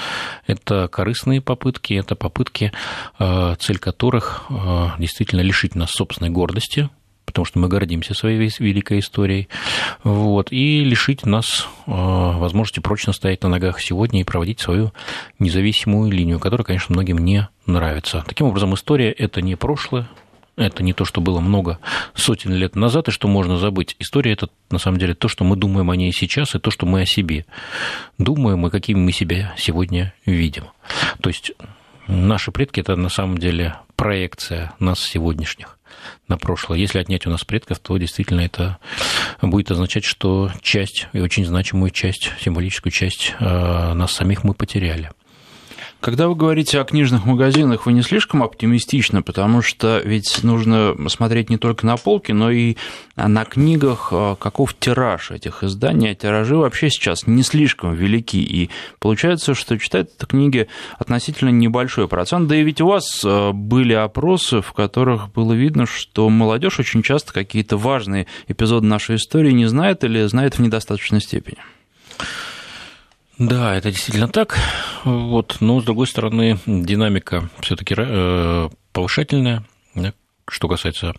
это 0.49 0.89
корыстные 0.89 1.41
попытки, 1.41 1.95
это 1.95 2.17
попытки, 2.17 2.73
э, 3.21 3.55
цель 3.61 3.79
которых 3.79 4.45
э, 4.51 4.89
действительно 4.99 5.41
лишить 5.41 5.77
нас 5.77 5.93
собственной 5.93 6.31
гордости, 6.31 6.91
потому 7.33 7.45
что 7.47 7.59
мы 7.59 7.69
гордимся 7.69 8.15
своей 8.15 8.39
великой 8.39 9.01
историей, 9.01 9.49
вот, 10.05 10.53
и 10.53 10.85
лишить 10.85 11.27
нас 11.27 11.67
э, 11.87 11.91
возможности 11.91 12.81
прочно 12.81 13.13
стоять 13.13 13.43
на 13.43 13.49
ногах 13.49 13.81
сегодня 13.81 14.21
и 14.21 14.25
проводить 14.25 14.61
свою 14.61 14.93
независимую 15.39 16.11
линию, 16.13 16.39
которая, 16.39 16.65
конечно, 16.65 16.93
многим 16.93 17.19
не 17.19 17.49
нравится. 17.67 18.25
Таким 18.27 18.47
образом, 18.47 18.75
история– 18.75 19.11
это 19.19 19.41
не 19.41 19.57
прошлое, 19.57 20.09
это 20.57 20.83
не 20.83 20.93
то, 20.93 21.05
что 21.05 21.21
было 21.21 21.41
много 21.41 21.79
сотен 22.15 22.53
лет 22.53 22.77
назад, 22.77 23.09
и 23.09 23.11
что 23.11 23.29
можно 23.29 23.59
забыть. 23.59 23.97
История– 23.99 24.33
это, 24.35 24.49
на 24.71 24.79
самом 24.79 24.99
деле, 24.99 25.15
то, 25.15 25.29
что 25.29 25.45
мы 25.45 25.57
думаем 25.57 25.91
о 25.91 25.97
ней 25.97 26.13
сейчас, 26.13 26.55
и 26.55 26.59
то, 26.59 26.71
что 26.71 26.87
мы 26.87 27.03
о 27.03 27.07
себе 27.07 27.47
думаем, 28.19 28.67
и 28.67 28.71
какими 28.71 28.99
мы 28.99 29.13
себя 29.13 29.55
сегодня 29.57 30.13
видим. 30.27 30.65
То 31.21 31.31
есть 31.31 31.53
наши 32.07 32.53
предки– 32.53 32.81
это, 32.81 32.97
на 32.97 33.09
самом 33.09 33.39
деле, 33.39 33.77
проекция 33.97 34.73
нас 34.79 35.01
сегодняшних 35.01 35.79
на 36.29 36.37
прошлое. 36.37 36.79
Если 36.79 36.99
отнять 36.99 37.27
у 37.27 37.31
нас 37.31 37.45
предков, 37.45 37.79
то 37.79 37.97
действительно 37.97 38.41
это 38.41 38.79
будет 39.41 39.71
означать, 39.71 40.05
что 40.05 40.51
часть, 40.61 41.09
и 41.13 41.21
очень 41.21 41.45
значимую 41.45 41.91
часть, 41.91 42.31
символическую 42.41 42.93
часть 42.93 43.35
э, 43.39 43.93
нас 43.95 44.13
самих 44.13 44.45
мы 44.45 44.55
потеряли. 44.55 45.11
Когда 46.03 46.27
вы 46.27 46.35
говорите 46.35 46.81
о 46.81 46.85
книжных 46.85 47.27
магазинах, 47.27 47.87
вы 47.87 47.93
не 47.93 48.03
слишком 48.03 48.43
оптимистичны, 48.43 49.23
потому 49.23 49.63
что 49.63 50.03
ведь 50.05 50.43
нужно 50.43 50.97
смотреть 51.09 51.49
не 51.49 51.59
только 51.59 51.87
на 51.87 51.97
полки, 51.97 52.33
но 52.33 52.51
и 52.51 52.77
на 53.15 53.45
книгах, 53.45 54.09
а, 54.11 54.35
каков 54.35 54.75
тираж 54.75 55.31
этих 55.31 55.63
изданий. 55.63 56.11
А 56.11 56.15
тиражи 56.17 56.57
вообще 56.57 56.91
сейчас 56.91 57.29
не 57.29 57.45
слишком 57.45 57.95
велики, 57.95 58.43
и 58.43 58.69
получается, 58.99 59.55
что 59.55 59.79
читают 59.79 60.11
это 60.17 60.27
книги 60.27 60.67
относительно 60.99 61.51
небольшой 61.51 62.09
процент. 62.09 62.49
Да 62.49 62.57
и 62.57 62.65
ведь 62.65 62.81
у 62.81 62.89
вас 62.89 63.23
а, 63.25 63.53
были 63.53 63.93
опросы, 63.93 64.61
в 64.61 64.73
которых 64.73 65.31
было 65.31 65.53
видно, 65.53 65.87
что 65.87 66.29
молодежь 66.29 66.81
очень 66.81 67.05
часто 67.05 67.33
какие-то 67.33 67.77
важные 67.77 68.27
эпизоды 68.49 68.87
нашей 68.89 69.15
истории 69.15 69.53
не 69.53 69.67
знает 69.67 70.03
или 70.03 70.25
знает 70.25 70.59
в 70.59 70.63
недостаточной 70.63 71.21
степени. 71.21 71.59
Да, 73.39 73.75
это 73.75 73.91
действительно 73.91 74.29
так. 74.29 74.59
Вот. 75.05 75.57
Но, 75.61 75.81
с 75.81 75.85
другой 75.85 76.07
стороны, 76.07 76.59
динамика 76.67 77.49
все 77.61 77.77
таки 77.77 77.95
э, 77.97 78.69
повышательная, 78.93 79.65
что 80.49 80.69
касается 80.69 81.15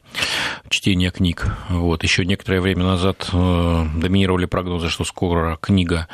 чтения 0.70 1.12
книг. 1.12 1.48
Вот. 1.70 2.04
Еще 2.04 2.26
некоторое 2.26 2.62
время 2.62 2.84
назад 2.84 3.30
э, 3.34 3.86
доминировали 3.96 4.46
прогнозы, 4.46 4.90
что 4.90 5.04
скоро 5.06 5.58
книга 5.62 6.08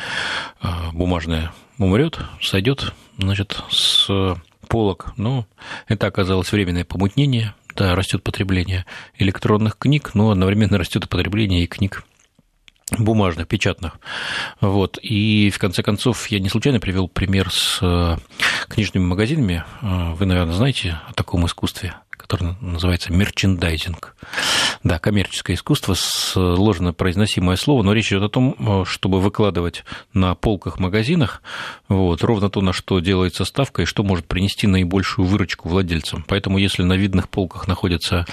э, 0.62 0.68
бумажная 0.94 1.52
умрет, 1.78 2.20
сойдет 2.42 2.94
значит, 3.18 3.62
с 3.70 4.38
полок. 4.68 5.14
Но 5.18 5.46
это 5.88 6.08
оказалось 6.08 6.52
временное 6.52 6.86
помутнение. 6.86 7.54
Да, 7.76 7.96
растет 7.96 8.24
потребление 8.24 8.86
электронных 9.18 9.78
книг, 9.78 10.12
но 10.14 10.32
одновременно 10.32 10.78
растет 10.78 11.06
и 11.06 11.08
потребление 11.08 11.64
и 11.64 11.68
книг 11.68 12.04
бумажных, 12.98 13.48
печатных. 13.48 14.00
Вот. 14.62 14.98
И 15.02 15.50
в 15.50 15.60
конце 15.60 15.84
концов, 15.84 16.28
я 16.28 16.40
не 16.40 16.50
случайно 16.50 16.80
привел 16.80 17.08
пример 17.08 17.52
с 17.52 17.80
э, 17.82 18.18
книжными 18.68 19.06
магазинами. 19.06 19.64
Э, 19.82 20.14
вы, 20.14 20.26
наверное, 20.26 20.56
знаете 20.56 21.00
о 21.08 21.14
таком 21.14 21.46
искусстве, 21.46 21.96
которое 22.10 22.56
называется 22.62 23.12
мерчендайзинг. 23.12 24.16
Да, 24.84 25.00
коммерческое 25.00 25.56
искусство, 25.56 25.94
сложно 25.94 26.94
произносимое 26.94 27.58
слово, 27.58 27.84
но 27.84 27.94
речь 27.94 28.12
идет 28.12 28.24
о 28.24 28.30
том, 28.30 28.56
э, 28.58 28.84
чтобы 28.86 29.20
выкладывать 29.20 29.84
на 30.14 30.36
полках 30.36 30.80
магазинах 30.80 31.42
вот, 31.88 32.24
ровно 32.24 32.50
то, 32.50 32.62
на 32.62 32.74
что 32.74 33.00
делается 33.00 33.46
ставка 33.46 33.82
и 33.82 33.86
что 33.86 34.04
может 34.04 34.26
принести 34.28 34.68
наибольшую 34.68 35.26
выручку 35.26 35.70
владельцам. 35.70 36.24
Поэтому, 36.28 36.58
если 36.58 36.84
на 36.84 36.94
видных 36.94 37.30
полках 37.30 37.68
находятся 37.68 38.26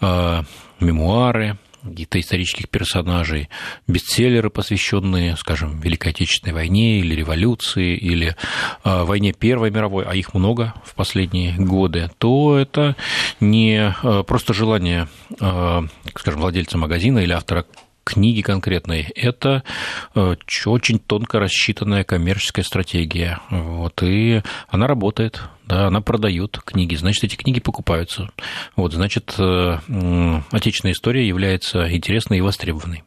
э, 0.00 0.42
мемуары, 0.80 1.58
каких-то 1.90 2.20
исторических 2.20 2.68
персонажей, 2.68 3.48
бестселлеры, 3.86 4.50
посвященные, 4.50 5.36
скажем, 5.36 5.80
Великой 5.80 6.10
Отечественной 6.10 6.54
войне 6.54 7.00
или 7.00 7.14
революции, 7.14 7.96
или 7.96 8.36
э, 8.84 9.04
войне 9.04 9.32
Первой 9.32 9.70
мировой, 9.70 10.04
а 10.04 10.14
их 10.14 10.34
много 10.34 10.74
в 10.84 10.94
последние 10.94 11.54
годы, 11.56 12.10
то 12.18 12.58
это 12.58 12.96
не 13.40 13.94
э, 14.02 14.22
просто 14.24 14.54
желание, 14.54 15.08
э, 15.40 15.82
скажем, 16.14 16.40
владельца 16.40 16.78
магазина 16.78 17.20
или 17.20 17.32
автора 17.32 17.64
книги 18.04 18.40
конкретной, 18.40 19.02
это 19.16 19.64
очень 20.14 21.00
тонко 21.00 21.40
рассчитанная 21.40 22.04
коммерческая 22.04 22.64
стратегия. 22.64 23.40
Вот, 23.50 24.00
и 24.04 24.42
она 24.68 24.86
работает, 24.86 25.42
да, 25.66 25.88
она 25.88 26.00
продает 26.00 26.58
книги, 26.64 26.94
значит, 26.94 27.24
эти 27.24 27.36
книги 27.36 27.60
покупаются. 27.60 28.30
Вот, 28.76 28.92
значит, 28.92 29.34
э, 29.38 29.78
отечественная 30.50 30.94
история 30.94 31.26
является 31.26 31.92
интересной 31.92 32.38
и 32.38 32.40
востребованной. 32.40 33.02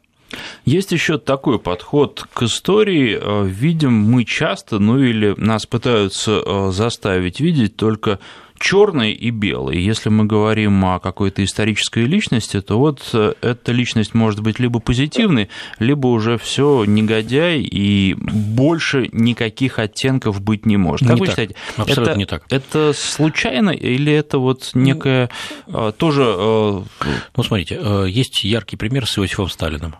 Есть 0.64 0.92
еще 0.92 1.18
такой 1.18 1.58
подход 1.58 2.24
к 2.32 2.42
истории. 2.42 3.18
Э, 3.20 3.46
видим 3.46 3.94
мы 3.94 4.24
часто, 4.24 4.78
ну 4.78 4.98
или 4.98 5.34
нас 5.36 5.66
пытаются 5.66 6.70
заставить 6.70 7.40
видеть 7.40 7.76
только 7.76 8.20
черный 8.60 9.12
и 9.12 9.30
белый. 9.30 9.80
Если 9.80 10.10
мы 10.10 10.26
говорим 10.26 10.84
о 10.84 11.00
какой-то 11.00 11.42
исторической 11.42 12.04
личности, 12.04 12.60
то 12.60 12.78
вот 12.78 13.08
э, 13.14 13.32
эта 13.40 13.72
личность 13.72 14.14
может 14.14 14.40
быть 14.40 14.60
либо 14.60 14.78
позитивной, 14.78 15.48
либо 15.78 16.08
уже 16.08 16.38
все 16.38 16.84
негодяй 16.84 17.60
и 17.62 18.14
больше 18.14 19.08
никаких 19.12 19.78
оттенков 19.78 20.40
быть 20.42 20.66
не 20.66 20.76
может. 20.76 21.08
Как 21.08 21.16
не 21.16 21.20
вы 21.20 21.26
так. 21.26 21.32
считаете? 21.32 21.56
Абсолютно 21.76 22.10
это, 22.10 22.18
не 22.18 22.26
так. 22.26 22.44
Это 22.50 22.92
случайно 22.94 23.70
или 23.70 24.12
это 24.12 24.38
вот 24.38 24.70
некое 24.74 25.30
ну, 25.66 25.90
тоже... 25.92 26.22
Э, 26.22 26.82
ну, 27.36 27.42
смотрите, 27.42 27.80
есть 28.06 28.44
яркий 28.44 28.76
пример 28.76 29.06
с 29.06 29.18
Иосифом 29.18 29.48
Сталиным. 29.48 29.96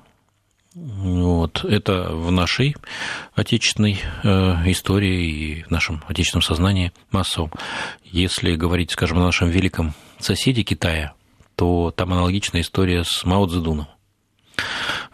Вот. 0.81 1.63
Это 1.65 2.09
в 2.11 2.31
нашей 2.31 2.75
отечественной 3.35 4.01
э, 4.23 4.29
истории 4.71 5.31
и 5.31 5.63
в 5.65 5.71
нашем 5.71 6.03
отечественном 6.09 6.43
сознании 6.43 6.93
массовом. 7.11 7.53
Если 8.03 8.57
говорить, 8.57 8.91
скажем, 8.91 9.19
о 9.19 9.25
нашем 9.25 9.51
великом 9.51 9.93
соседе 10.19 10.63
Китая, 10.63 11.13
то 11.55 11.93
там 11.95 12.15
аналогичная 12.15 12.63
история 12.63 13.05
с 13.05 13.27
Мао 13.27 13.47
Цзэдуном. 13.47 13.89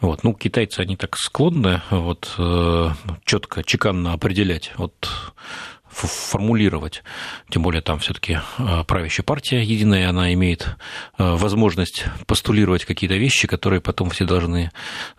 Вот. 0.00 0.22
Ну, 0.22 0.34
китайцы, 0.34 0.80
они 0.80 0.96
так 0.96 1.16
склонны 1.16 1.82
вот, 1.90 2.32
э, 2.38 2.90
четко, 3.24 3.64
чеканно 3.64 4.12
определять. 4.12 4.72
Вот 4.76 5.32
формулировать. 5.96 7.02
Тем 7.48 7.62
более 7.62 7.80
там 7.80 7.98
все-таки 7.98 8.38
э, 8.58 8.84
правящая 8.86 9.24
партия 9.24 9.62
единая, 9.62 10.08
она 10.08 10.32
имеет 10.34 10.76
э, 11.18 11.34
возможность 11.36 12.04
постулировать 12.26 12.84
какие-то 12.84 13.16
вещи, 13.16 13.48
которые 13.48 13.80
потом 13.80 14.10
все 14.10 14.24
должны, 14.24 14.70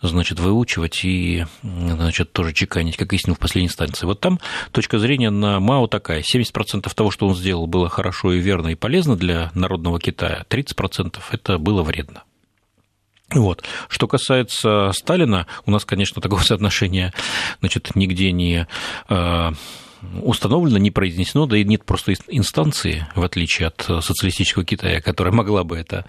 значит, 0.02 0.40
выучивать 0.40 1.04
и, 1.04 1.46
значит, 1.64 2.32
тоже 2.34 2.54
чеканить, 2.54 2.98
как 2.98 3.12
истину 3.14 3.36
в 3.36 3.40
последней 3.40 3.68
инстанции. 3.68 4.06
Вот 4.06 4.20
там 4.20 4.40
точка 4.72 5.00
зрения 5.00 5.30
на 5.30 5.60
Мао 5.60 5.88
такая. 5.88 6.22
70% 6.22 6.94
того, 6.94 7.12
что 7.12 7.28
он 7.28 7.36
сделал, 7.36 7.68
было 7.68 7.90
хорошо 7.90 8.34
и 8.34 8.40
верно 8.40 8.70
и 8.70 8.76
полезно 8.76 9.16
для 9.16 9.52
народного 9.56 10.00
Китая, 10.00 10.46
30% 10.50 11.18
это 11.32 11.58
было 11.58 11.84
вредно. 11.84 12.24
Вот. 13.34 13.64
Что 13.90 14.08
касается 14.08 14.92
Сталина, 14.94 15.48
у 15.66 15.72
нас, 15.72 15.86
конечно, 15.86 16.22
такого 16.22 16.40
соотношения 16.44 17.14
значит, 17.60 17.96
нигде 17.96 18.32
не 18.32 18.68
э, 19.10 19.52
установлено, 20.22 20.78
не 20.78 20.92
произнесено, 20.92 21.46
да 21.46 21.58
и 21.58 21.64
нет 21.64 21.86
просто 21.86 22.14
инстанции, 22.28 23.08
в 23.16 23.24
отличие 23.24 23.68
от 23.68 23.82
социалистического 24.04 24.66
Китая, 24.66 25.02
которая 25.02 25.34
могла 25.34 25.64
бы 25.64 25.78
это 25.78 26.06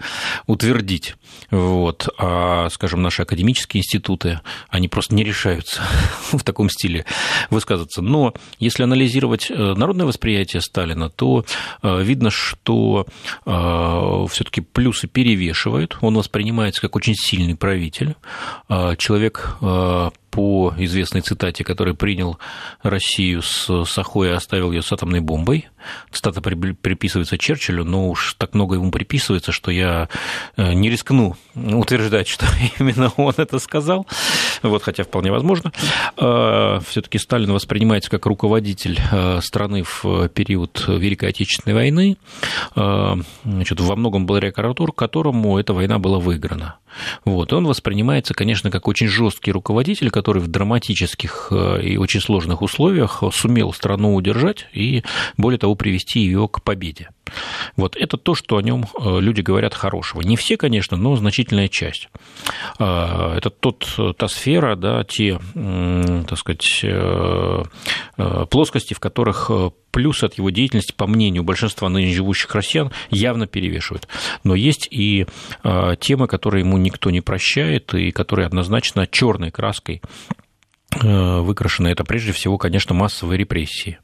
утвердить. 0.47 1.15
Вот. 1.51 2.07
А, 2.17 2.69
скажем, 2.69 3.01
наши 3.01 3.21
академические 3.21 3.81
институты, 3.81 4.41
они 4.69 4.87
просто 4.87 5.15
не 5.15 5.23
решаются 5.23 5.81
в 6.31 6.43
таком 6.43 6.69
стиле 6.69 7.05
высказываться. 7.49 8.01
Но 8.01 8.33
если 8.59 8.83
анализировать 8.83 9.49
э, 9.49 9.55
народное 9.55 10.05
восприятие 10.05 10.61
Сталина, 10.61 11.09
то 11.09 11.45
э, 11.81 12.03
видно, 12.03 12.29
что 12.29 13.05
э, 13.45 14.25
все-таки 14.29 14.61
плюсы 14.61 15.07
перевешивают. 15.07 15.97
Он 16.01 16.15
воспринимается 16.15 16.81
как 16.81 16.95
очень 16.95 17.15
сильный 17.15 17.55
правитель, 17.55 18.15
человек 18.97 19.57
по 20.29 20.73
известной 20.77 21.21
цитате, 21.21 21.63
который 21.63 21.93
принял 21.93 22.37
Россию 22.81 23.41
с 23.41 23.85
Сахой 23.85 24.29
и 24.29 24.33
оставил 24.33 24.71
ее 24.71 24.81
с 24.81 24.91
атомной 24.91 25.19
бомбой. 25.19 25.67
Цитата 26.11 26.41
приписывается 26.41 27.37
Черчиллю, 27.37 27.83
но 27.83 28.09
уж 28.09 28.35
так 28.37 28.53
много 28.53 28.75
ему 28.75 28.91
приписывается, 28.91 29.51
что 29.51 29.71
я 29.71 30.09
э, 30.57 30.73
не 30.73 30.89
рискну 30.89 31.35
утверждать, 31.55 32.27
что 32.29 32.45
именно 32.79 33.11
он 33.17 33.33
это 33.37 33.59
сказал, 33.59 34.07
вот, 34.61 34.83
хотя 34.83 35.03
вполне 35.03 35.31
возможно. 35.31 35.71
Э, 36.17 36.79
Все-таки 36.87 37.17
Сталин 37.17 37.51
воспринимается 37.53 38.09
как 38.09 38.25
руководитель 38.25 38.99
э, 39.11 39.39
страны 39.41 39.83
в 39.83 40.27
период 40.29 40.83
Великой 40.87 41.29
Отечественной 41.29 41.73
войны, 41.73 42.17
значит, 42.75 43.79
во 43.79 43.95
многом 43.95 44.25
благодаря 44.25 44.51
которому 44.51 45.57
эта 45.57 45.73
война 45.73 45.99
была 45.99 46.19
выиграна. 46.19 46.75
Вот. 47.25 47.53
Он 47.53 47.65
воспринимается, 47.65 48.33
конечно, 48.33 48.71
как 48.71 48.87
очень 48.87 49.07
жесткий 49.07 49.51
руководитель, 49.51 50.09
который 50.19 50.41
в 50.41 50.47
драматических 50.47 51.53
и 51.81 51.97
очень 51.97 52.19
сложных 52.19 52.61
условиях 52.61 53.23
сумел 53.31 53.71
страну 53.71 54.13
удержать 54.13 54.67
и, 54.73 55.03
более 55.37 55.57
того, 55.57 55.69
того, 55.69 55.75
привести 55.75 56.21
ее 56.21 56.47
к 56.47 56.63
победе. 56.63 57.09
Вот 57.75 57.95
это 57.95 58.17
то, 58.17 58.35
что 58.35 58.57
о 58.57 58.61
нем 58.61 58.85
э, 58.99 59.19
люди 59.19 59.41
говорят 59.41 59.73
хорошего. 59.73 60.21
Не 60.21 60.35
все, 60.35 60.57
конечно, 60.57 60.97
но 60.97 61.15
значительная 61.15 61.67
часть. 61.67 62.09
Э, 62.79 63.33
это 63.37 63.49
тот, 63.49 63.87
та 64.17 64.27
сфера, 64.27 64.75
да, 64.75 65.03
те, 65.03 65.39
так 65.53 66.37
сказать, 66.37 66.81
э, 66.83 67.63
плоскости, 68.49 68.93
в 68.93 68.99
которых 68.99 69.51
плюс 69.91 70.23
от 70.23 70.37
его 70.37 70.49
деятельности, 70.49 70.93
по 70.95 71.07
мнению 71.07 71.43
большинства 71.43 71.89
ныне 71.89 72.13
живущих 72.13 72.53
россиян, 72.53 72.91
явно 73.09 73.47
перевешивают. 73.47 74.07
Но 74.43 74.53
есть 74.55 74.87
и 74.91 75.25
темы, 75.63 76.27
которые 76.27 76.63
ему 76.63 76.77
никто 76.77 77.09
не 77.09 77.21
прощает, 77.21 77.93
и 77.95 78.11
которые 78.11 78.45
однозначно 78.45 79.07
черной 79.07 79.51
краской 79.51 80.01
выкрашены. 80.91 81.87
Это 81.87 82.03
прежде 82.03 82.33
всего, 82.33 82.57
конечно, 82.57 82.93
массовые 82.93 83.37
репрессии. 83.37 83.99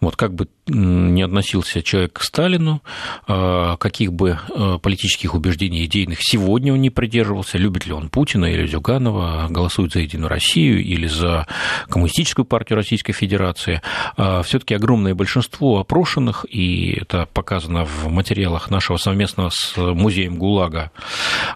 Вот 0.00 0.16
как 0.16 0.34
бы 0.34 0.48
не 0.68 1.22
относился 1.22 1.82
человек 1.82 2.14
к 2.14 2.22
Сталину, 2.22 2.82
а, 3.28 3.76
каких 3.76 4.12
бы 4.12 4.38
а, 4.54 4.78
политических 4.78 5.34
убеждений 5.34 5.84
идейных 5.84 6.18
сегодня 6.20 6.72
он 6.72 6.80
не 6.80 6.90
придерживался, 6.90 7.56
любит 7.56 7.86
ли 7.86 7.92
он 7.92 8.08
Путина 8.08 8.46
или 8.46 8.66
Зюганова, 8.66 9.46
голосует 9.48 9.92
за 9.92 10.00
Единую 10.00 10.28
Россию 10.28 10.82
или 10.82 11.06
за 11.06 11.46
Коммунистическую 11.88 12.44
партию 12.44 12.76
Российской 12.76 13.12
Федерации, 13.12 13.80
а, 14.16 14.42
все-таки 14.42 14.74
огромное 14.74 15.14
большинство 15.14 15.78
опрошенных, 15.78 16.44
и 16.50 16.98
это 17.00 17.28
показано 17.32 17.84
в 17.84 18.08
материалах 18.08 18.70
нашего 18.70 18.96
совместного 18.96 19.50
с 19.52 19.76
музеем 19.76 20.36
ГУЛАГа 20.36 20.90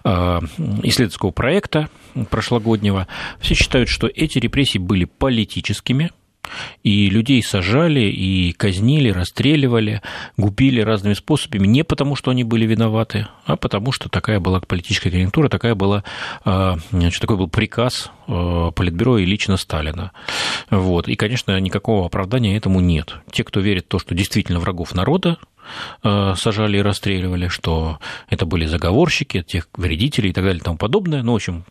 исследовательского 0.03 1.31
проекта 1.31 1.89
прошлогоднего, 2.29 3.07
все 3.39 3.55
считают, 3.55 3.89
что 3.89 4.07
эти 4.07 4.39
репрессии 4.39 4.77
были 4.77 5.05
политическими, 5.05 6.11
и 6.83 7.09
людей 7.09 7.41
сажали, 7.43 8.01
и 8.01 8.53
казнили, 8.53 9.09
расстреливали, 9.09 10.01
губили 10.37 10.81
разными 10.81 11.13
способами, 11.13 11.67
не 11.67 11.83
потому, 11.83 12.15
что 12.15 12.31
они 12.31 12.43
были 12.43 12.65
виноваты, 12.65 13.27
а 13.45 13.55
потому, 13.55 13.91
что 13.91 14.09
такая 14.09 14.39
была 14.39 14.59
политическая 14.59 15.11
конъюнктура, 15.11 15.49
такая 15.49 15.75
была, 15.75 16.03
а, 16.43 16.77
значит, 16.91 17.21
такой 17.21 17.37
был 17.37 17.47
приказ 17.47 18.11
а, 18.27 18.71
Политбюро 18.71 19.17
и 19.17 19.25
лично 19.25 19.57
Сталина. 19.57 20.11
Вот. 20.69 21.07
И, 21.07 21.15
конечно, 21.15 21.59
никакого 21.59 22.05
оправдания 22.05 22.57
этому 22.57 22.79
нет. 22.79 23.15
Те, 23.31 23.43
кто 23.43 23.59
верит 23.59 23.85
в 23.85 23.89
то, 23.89 23.99
что 23.99 24.15
действительно 24.15 24.59
врагов 24.59 24.93
народа, 24.93 25.37
а, 26.03 26.35
сажали 26.35 26.77
и 26.77 26.81
расстреливали, 26.81 27.47
что 27.47 27.99
это 28.29 28.45
были 28.45 28.65
заговорщики, 28.65 29.43
тех 29.43 29.67
вредителей 29.75 30.31
и 30.31 30.33
так 30.33 30.43
далее 30.43 30.59
и 30.59 30.63
тому 30.63 30.77
подобное. 30.77 31.23
Ну, 31.23 31.33
в 31.33 31.35
общем, 31.35 31.65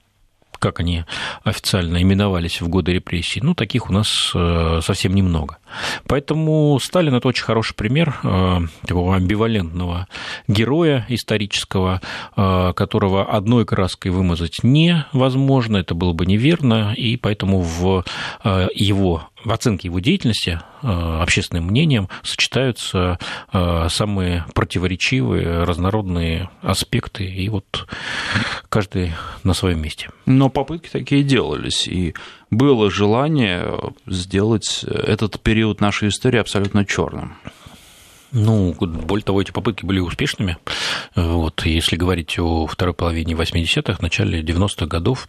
как 0.60 0.78
они 0.78 1.04
официально 1.42 2.00
именовались 2.00 2.60
в 2.60 2.68
годы 2.68 2.92
репрессий, 2.92 3.40
ну, 3.40 3.54
таких 3.54 3.90
у 3.90 3.92
нас 3.92 4.30
э, 4.34 4.80
совсем 4.82 5.14
немного. 5.14 5.58
Поэтому 6.06 6.78
Сталин– 6.80 7.14
это 7.16 7.26
очень 7.26 7.44
хороший 7.44 7.74
пример 7.74 8.14
э, 8.22 8.60
такого 8.86 9.16
амбивалентного 9.16 10.06
героя 10.46 11.06
исторического, 11.08 12.00
э, 12.36 12.72
которого 12.76 13.24
одной 13.24 13.64
краской 13.64 14.10
вымазать 14.10 14.58
невозможно, 14.62 15.78
это 15.78 15.94
было 15.94 16.12
бы 16.12 16.26
неверно, 16.26 16.94
и 16.96 17.16
поэтому 17.16 17.60
в 17.60 18.04
его 18.74 19.29
в 19.44 19.52
оценке 19.52 19.88
его 19.88 20.00
деятельности 20.00 20.60
общественным 20.82 21.66
мнением 21.66 22.08
сочетаются 22.22 23.18
самые 23.52 24.44
противоречивые, 24.54 25.64
разнородные 25.64 26.50
аспекты, 26.62 27.24
и 27.24 27.48
вот 27.48 27.86
каждый 28.68 29.12
на 29.42 29.54
своем 29.54 29.82
месте. 29.82 30.10
Но 30.26 30.48
попытки 30.48 30.88
такие 30.88 31.22
делались, 31.22 31.88
и 31.88 32.14
было 32.50 32.90
желание 32.90 33.78
сделать 34.06 34.84
этот 34.84 35.40
период 35.40 35.80
нашей 35.80 36.08
истории 36.08 36.38
абсолютно 36.38 36.84
черным. 36.84 37.36
Ну, 38.32 38.74
более 38.78 39.24
того, 39.24 39.42
эти 39.42 39.50
попытки 39.50 39.84
были 39.84 39.98
успешными. 39.98 40.56
Вот, 41.16 41.66
если 41.66 41.96
говорить 41.96 42.38
о 42.38 42.68
второй 42.68 42.94
половине 42.94 43.34
80-х, 43.34 43.98
начале 44.00 44.40
90-х 44.40 44.86
годов, 44.86 45.26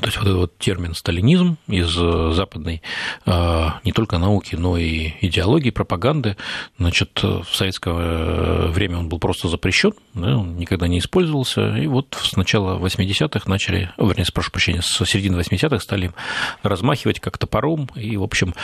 то 0.00 0.06
есть 0.06 0.18
вот 0.18 0.26
этот 0.26 0.36
вот 0.38 0.58
термин 0.58 0.94
сталинизм 0.94 1.56
из 1.68 1.96
э, 1.96 2.32
западной 2.32 2.82
э, 3.26 3.66
не 3.84 3.92
только 3.92 4.18
науки, 4.18 4.56
но 4.56 4.76
и 4.76 5.12
идеологии, 5.20 5.70
пропаганды, 5.70 6.36
значит, 6.78 7.22
в 7.22 7.46
советское 7.52 7.94
э, 7.94 8.66
время 8.68 8.98
он 8.98 9.08
был 9.08 9.18
просто 9.18 9.48
запрещен, 9.48 9.92
да, 10.14 10.36
он 10.36 10.56
никогда 10.56 10.88
не 10.88 10.98
использовался, 10.98 11.76
и 11.76 11.86
вот 11.86 12.18
с 12.20 12.36
начала 12.36 12.78
80-х 12.78 13.48
начали, 13.48 13.90
вернее, 13.96 14.24
прошу 14.32 14.50
прощения, 14.50 14.82
с 14.82 15.04
середины 15.04 15.40
80-х 15.40 15.78
стали 15.80 16.12
размахивать 16.62 17.20
как 17.20 17.38
топором, 17.38 17.88
и, 17.94 18.16
в 18.16 18.22
общем, 18.22 18.54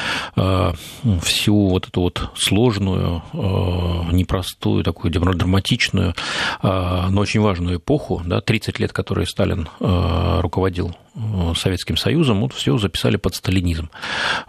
всю 1.22 1.68
вот 1.68 1.88
эту 1.88 2.00
вот 2.02 2.30
сложную, 2.36 3.22
непростую, 4.12 4.84
такую 4.84 5.10
драматичную, 5.10 6.14
но 6.62 7.20
очень 7.20 7.40
важную 7.40 7.78
эпоху, 7.78 8.22
да, 8.24 8.40
30 8.40 8.78
лет, 8.80 8.92
которые 8.92 9.26
Сталин 9.26 9.68
руководил 9.78 10.94
Э, 11.14 11.19
Советским 11.56 11.96
Союзом, 11.96 12.40
вот 12.40 12.52
все 12.52 12.76
записали 12.78 13.16
под 13.16 13.34
сталинизм. 13.34 13.90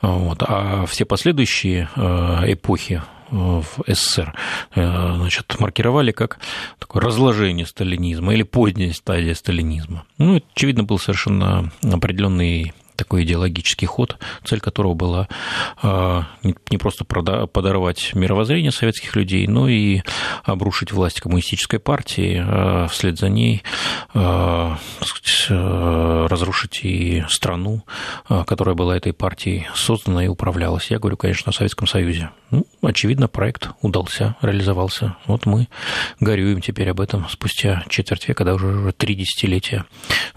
Вот. 0.01 0.43
А 0.47 0.85
все 0.85 1.05
последующие 1.05 1.89
э, 1.95 2.53
эпохи 2.53 3.01
э, 3.31 3.35
в 3.35 3.65
СССР 3.87 4.33
значит, 4.75 5.59
маркировали 5.59 6.11
как 6.11 6.39
такое 6.79 7.01
разложение 7.01 7.65
сталинизма 7.65 8.33
или 8.33 8.43
поздняя 8.43 8.93
стадия 8.93 9.33
сталинизма. 9.33 10.03
Ну, 10.17 10.37
это, 10.37 10.45
очевидно, 10.55 10.83
был 10.83 10.99
совершенно 10.99 11.71
определенный 11.83 12.73
такой 13.03 13.23
идеологический 13.23 13.85
ход, 13.85 14.17
цель 14.43 14.59
которого 14.59 14.93
была 14.93 15.27
а, 15.81 16.27
не 16.43 16.77
просто 16.77 17.03
подорвать 17.03 18.13
мировоззрение 18.13 18.71
советских 18.71 19.15
людей, 19.15 19.47
но 19.47 19.67
и 19.67 20.01
обрушить 20.43 20.91
власть 20.91 21.21
коммунистической 21.21 21.79
партии, 21.79 22.43
а 22.45 22.87
вслед 22.87 23.17
за 23.17 23.29
ней 23.29 23.63
а, 24.13 24.77
сказать, 25.01 26.29
разрушить 26.29 26.81
и 26.83 27.23
страну, 27.29 27.83
которая 28.27 28.75
была 28.75 28.95
этой 28.95 29.13
партией 29.13 29.67
создана 29.75 30.23
и 30.23 30.27
управлялась. 30.27 30.91
Я 30.91 30.99
говорю, 30.99 31.17
конечно, 31.17 31.49
о 31.49 31.53
Советском 31.53 31.87
Союзе. 31.87 32.29
Ну, 32.51 32.67
очевидно, 32.81 33.29
проект 33.29 33.69
удался, 33.81 34.35
реализовался. 34.41 35.15
Вот 35.25 35.45
мы 35.45 35.69
горюем 36.19 36.61
теперь 36.61 36.89
об 36.89 36.99
этом 36.99 37.27
спустя 37.29 37.83
четверть 37.87 38.27
века, 38.27 38.39
когда 38.39 38.53
уже 38.53 38.91
три 38.91 39.15
десятилетия. 39.15 39.85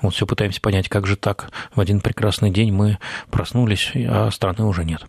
Вот 0.00 0.14
все 0.14 0.24
пытаемся 0.24 0.60
понять, 0.60 0.88
как 0.88 1.06
же 1.06 1.16
так 1.16 1.50
в 1.74 1.80
один 1.80 2.00
прекрасный 2.00 2.50
день 2.50 2.72
мы 2.72 2.98
проснулись, 3.30 3.90
а 3.94 4.30
страны 4.30 4.64
уже 4.64 4.84
нет. 4.84 5.04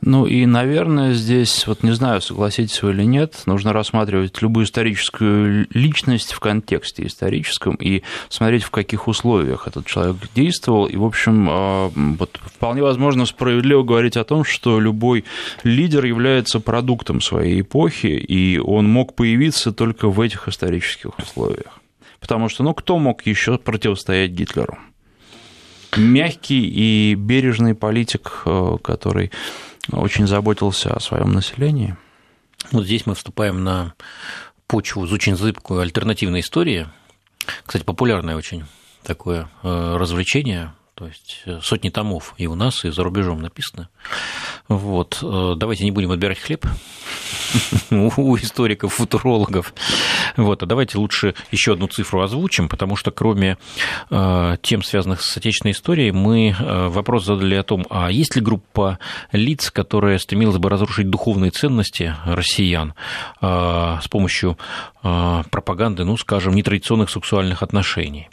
Ну 0.00 0.26
и, 0.26 0.46
наверное, 0.46 1.12
здесь, 1.12 1.66
вот 1.66 1.82
не 1.82 1.90
знаю, 1.90 2.20
согласитесь 2.20 2.82
вы 2.82 2.92
или 2.92 3.02
нет, 3.02 3.42
нужно 3.46 3.72
рассматривать 3.72 4.40
любую 4.40 4.64
историческую 4.64 5.66
личность 5.70 6.32
в 6.32 6.40
контексте 6.40 7.04
историческом 7.04 7.74
и 7.74 8.02
смотреть, 8.28 8.62
в 8.62 8.70
каких 8.70 9.08
условиях 9.08 9.66
этот 9.66 9.86
человек 9.86 10.16
действовал. 10.36 10.86
И, 10.86 10.96
в 10.96 11.04
общем, 11.04 11.48
а, 11.50 11.90
вот 11.94 12.38
вполне 12.44 12.82
возможно 12.82 13.26
справедливо 13.26 13.82
говорить 13.82 14.16
о 14.16 14.24
том, 14.24 14.44
что 14.44 14.78
любой 14.78 15.24
лидер 15.64 16.04
является 16.04 16.60
продуктом 16.60 17.20
своей 17.20 17.62
эпохи, 17.62 18.06
и 18.06 18.58
он 18.58 18.88
мог 18.88 19.16
появиться 19.16 19.72
только 19.72 20.08
в 20.08 20.20
этих 20.20 20.46
исторических 20.46 21.18
условиях. 21.18 21.80
Потому 22.20 22.48
что, 22.48 22.62
ну, 22.62 22.72
кто 22.72 22.98
мог 22.98 23.26
еще 23.26 23.58
противостоять 23.58 24.30
Гитлеру? 24.30 24.78
Мягкий 25.96 26.68
и 26.68 27.14
бережный 27.14 27.74
политик, 27.74 28.42
э, 28.44 28.76
который 28.82 29.32
очень 29.92 30.26
заботился 30.26 30.92
о 30.92 31.00
своем 31.00 31.32
населении. 31.32 31.96
Вот 32.72 32.84
здесь 32.84 33.06
мы 33.06 33.14
вступаем 33.14 33.64
на 33.64 33.94
почву 34.66 35.02
очень 35.02 35.36
зыбкую 35.36 35.80
альтернативной 35.80 36.40
истории. 36.40 36.88
Кстати, 37.64 37.84
популярное 37.84 38.36
очень 38.36 38.64
такое 39.02 39.48
э, 39.62 39.96
развлечение, 39.96 40.74
то 40.94 41.06
есть 41.06 41.42
э, 41.46 41.60
сотни 41.62 41.88
томов 41.88 42.34
и 42.36 42.46
у 42.46 42.54
нас, 42.54 42.84
и 42.84 42.90
за 42.90 43.02
рубежом 43.02 43.40
написано. 43.40 43.88
Вот. 44.68 45.18
Давайте 45.22 45.84
не 45.84 45.90
будем 45.90 46.10
отбирать 46.10 46.38
хлеб. 46.38 46.66
у 47.90 48.36
историков, 48.36 48.94
футурологов. 48.94 49.74
Вот, 50.36 50.62
а 50.62 50.66
давайте 50.66 50.98
лучше 50.98 51.34
еще 51.50 51.72
одну 51.72 51.86
цифру 51.86 52.20
озвучим, 52.22 52.68
потому 52.68 52.96
что 52.96 53.10
кроме 53.10 53.58
э, 54.10 54.56
тем, 54.62 54.82
связанных 54.82 55.22
с 55.22 55.36
отечественной 55.36 55.72
историей, 55.72 56.12
мы 56.12 56.54
э, 56.58 56.88
вопрос 56.88 57.24
задали 57.24 57.54
о 57.54 57.62
том, 57.62 57.86
а 57.90 58.10
есть 58.10 58.36
ли 58.36 58.42
группа 58.42 58.98
лиц, 59.32 59.70
которая 59.70 60.18
стремилась 60.18 60.58
бы 60.58 60.68
разрушить 60.68 61.10
духовные 61.10 61.50
ценности 61.50 62.14
россиян 62.24 62.94
э, 63.40 63.98
с 64.02 64.08
помощью 64.08 64.58
э, 65.02 65.42
пропаганды, 65.50 66.04
ну, 66.04 66.16
скажем, 66.16 66.54
нетрадиционных 66.54 67.10
сексуальных 67.10 67.62
отношений. 67.62 68.28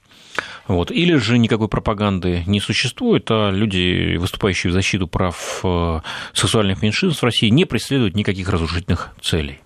Вот. 0.67 0.91
Или 0.91 1.15
же 1.15 1.38
никакой 1.38 1.67
пропаганды 1.67 2.43
не 2.47 2.60
существует, 2.60 3.28
а 3.30 3.51
люди, 3.51 4.17
выступающие 4.17 4.71
в 4.71 4.73
защиту 4.73 5.08
прав 5.08 5.62
э, 5.63 5.99
сексуальных 6.34 6.82
меньшинств 6.82 7.21
в 7.21 7.25
России, 7.25 7.49
не 7.49 7.65
преследуют 7.65 8.15
никаких 8.15 8.49
разрушительных 8.49 9.15
целей. 9.21 9.60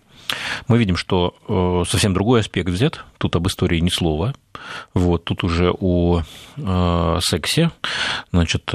Мы 0.67 0.77
видим, 0.77 0.95
что 0.95 1.35
э, 1.47 1.89
совсем 1.89 2.13
другой 2.13 2.41
аспект 2.41 2.69
взят. 2.69 3.05
Тут 3.17 3.35
об 3.35 3.47
истории 3.47 3.79
ни 3.79 3.89
слова. 3.89 4.33
Вот, 4.93 5.23
тут 5.23 5.43
уже 5.43 5.71
о 5.71 6.23
э, 6.57 7.19
сексе. 7.21 7.71
Значит, 8.31 8.71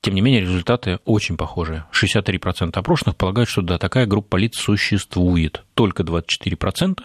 тем 0.00 0.14
не 0.14 0.20
менее, 0.20 0.40
результаты 0.40 0.98
очень 1.04 1.36
похожие. 1.36 1.84
63% 1.92 2.72
опрошенных 2.74 3.16
полагают, 3.16 3.48
что 3.48 3.62
да, 3.62 3.78
такая 3.78 4.06
группа 4.06 4.36
лиц 4.36 4.56
существует. 4.56 5.62
Только 5.74 6.02
24% 6.02 7.00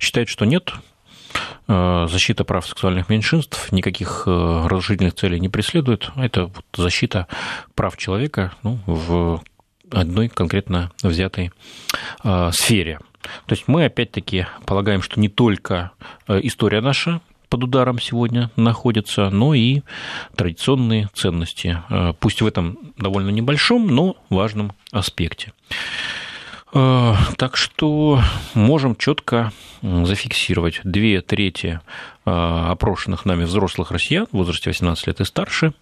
считают, 0.00 0.28
что 0.28 0.44
нет, 0.46 0.72
защита 1.66 2.44
прав 2.44 2.66
сексуальных 2.66 3.08
меньшинств 3.08 3.72
никаких 3.72 4.24
э, 4.26 4.30
разрушительных 4.66 5.14
целей 5.14 5.40
не 5.40 5.48
преследует. 5.48 6.10
Это 6.16 6.50
защита 6.76 7.26
прав 7.74 7.96
человека 7.96 8.52
ну, 8.62 8.78
в 8.86 9.42
одной 9.90 10.28
конкретно 10.28 10.92
взятой 11.02 11.50
э, 12.22 12.50
сфере. 12.52 13.00
То 13.46 13.54
есть 13.54 13.64
мы 13.66 13.84
опять-таки 13.84 14.46
полагаем, 14.64 15.02
что 15.02 15.18
не 15.18 15.28
только 15.28 15.90
история 16.28 16.80
наша 16.80 17.20
под 17.48 17.64
ударом 17.64 17.98
сегодня 17.98 18.50
находится, 18.54 19.30
но 19.30 19.54
и 19.54 19.82
традиционные 20.36 21.08
ценности, 21.12 21.82
пусть 22.20 22.42
в 22.42 22.46
этом 22.46 22.78
довольно 22.96 23.30
небольшом, 23.30 23.88
но 23.88 24.16
важном 24.30 24.72
аспекте. 24.92 25.52
Э, 26.72 27.14
так 27.36 27.56
что 27.56 28.20
можем 28.54 28.96
четко 28.96 29.52
зафиксировать 29.82 30.80
две 30.84 31.20
трети 31.20 31.80
э, 32.24 32.30
опрошенных 32.30 33.24
нами 33.24 33.44
взрослых 33.44 33.90
россиян 33.90 34.26
в 34.30 34.36
возрасте 34.36 34.70
18 34.70 35.06
лет 35.06 35.20
и 35.20 35.24
старше. 35.24 35.72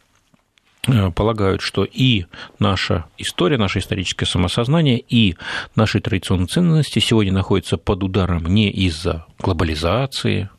Э, 0.87 1.11
полагают, 1.11 1.63
что 1.63 1.85
и 1.85 2.27
наша 2.59 3.07
история, 3.17 3.57
наше 3.57 3.79
историческое 3.79 4.27
самосознание, 4.27 4.99
и 4.99 5.37
наши 5.75 6.01
традиционные 6.01 6.47
ценности 6.47 6.99
сегодня 6.99 7.33
находятся 7.33 7.79
под 7.79 8.03
ударом 8.03 8.45
не 8.47 8.71
из-за 8.71 9.25
глобализации 9.39 10.51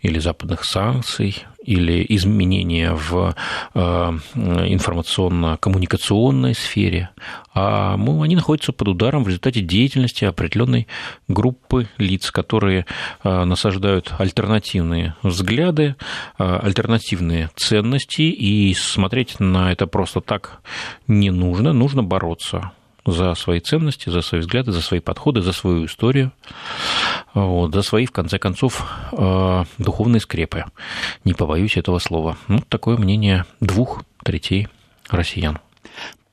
или 0.00 0.18
западных 0.18 0.64
санкций, 0.64 1.44
или 1.64 2.04
изменения 2.08 2.94
в 2.94 3.34
э, 3.74 4.12
информационно-коммуникационной 4.34 6.54
сфере, 6.54 7.10
а 7.54 7.94
они 7.94 8.36
находятся 8.36 8.72
под 8.72 8.88
ударом 8.88 9.24
в 9.24 9.28
результате 9.28 9.60
деятельности 9.60 10.24
определенной 10.24 10.88
группы 11.28 11.88
лиц, 11.98 12.30
которые 12.30 12.86
э, 13.22 13.44
насаждают 13.44 14.12
альтернативные 14.18 15.14
взгляды, 15.22 15.96
э, 16.38 16.58
альтернативные 16.62 17.50
ценности, 17.56 18.22
и 18.22 18.74
смотреть 18.74 19.40
на 19.40 19.72
это 19.72 19.86
просто 19.86 20.20
так 20.20 20.60
не 21.06 21.30
нужно, 21.30 21.72
нужно 21.72 22.02
бороться 22.02 22.72
за 23.04 23.34
свои 23.34 23.60
ценности, 23.60 24.08
за 24.08 24.22
свои 24.22 24.40
взгляды, 24.40 24.72
за 24.72 24.80
свои 24.80 25.00
подходы, 25.00 25.42
за 25.42 25.52
свою 25.52 25.86
историю, 25.86 26.32
вот, 27.34 27.74
за 27.74 27.82
свои, 27.82 28.06
в 28.06 28.12
конце 28.12 28.38
концов, 28.38 28.86
э, 29.12 29.64
духовные 29.78 30.20
скрепы. 30.20 30.64
Не 31.24 31.34
побоюсь 31.34 31.76
этого 31.76 31.98
слова. 31.98 32.36
Ну, 32.48 32.60
такое 32.68 32.96
мнение 32.96 33.44
двух 33.60 34.04
третей 34.24 34.68
россиян. 35.10 35.58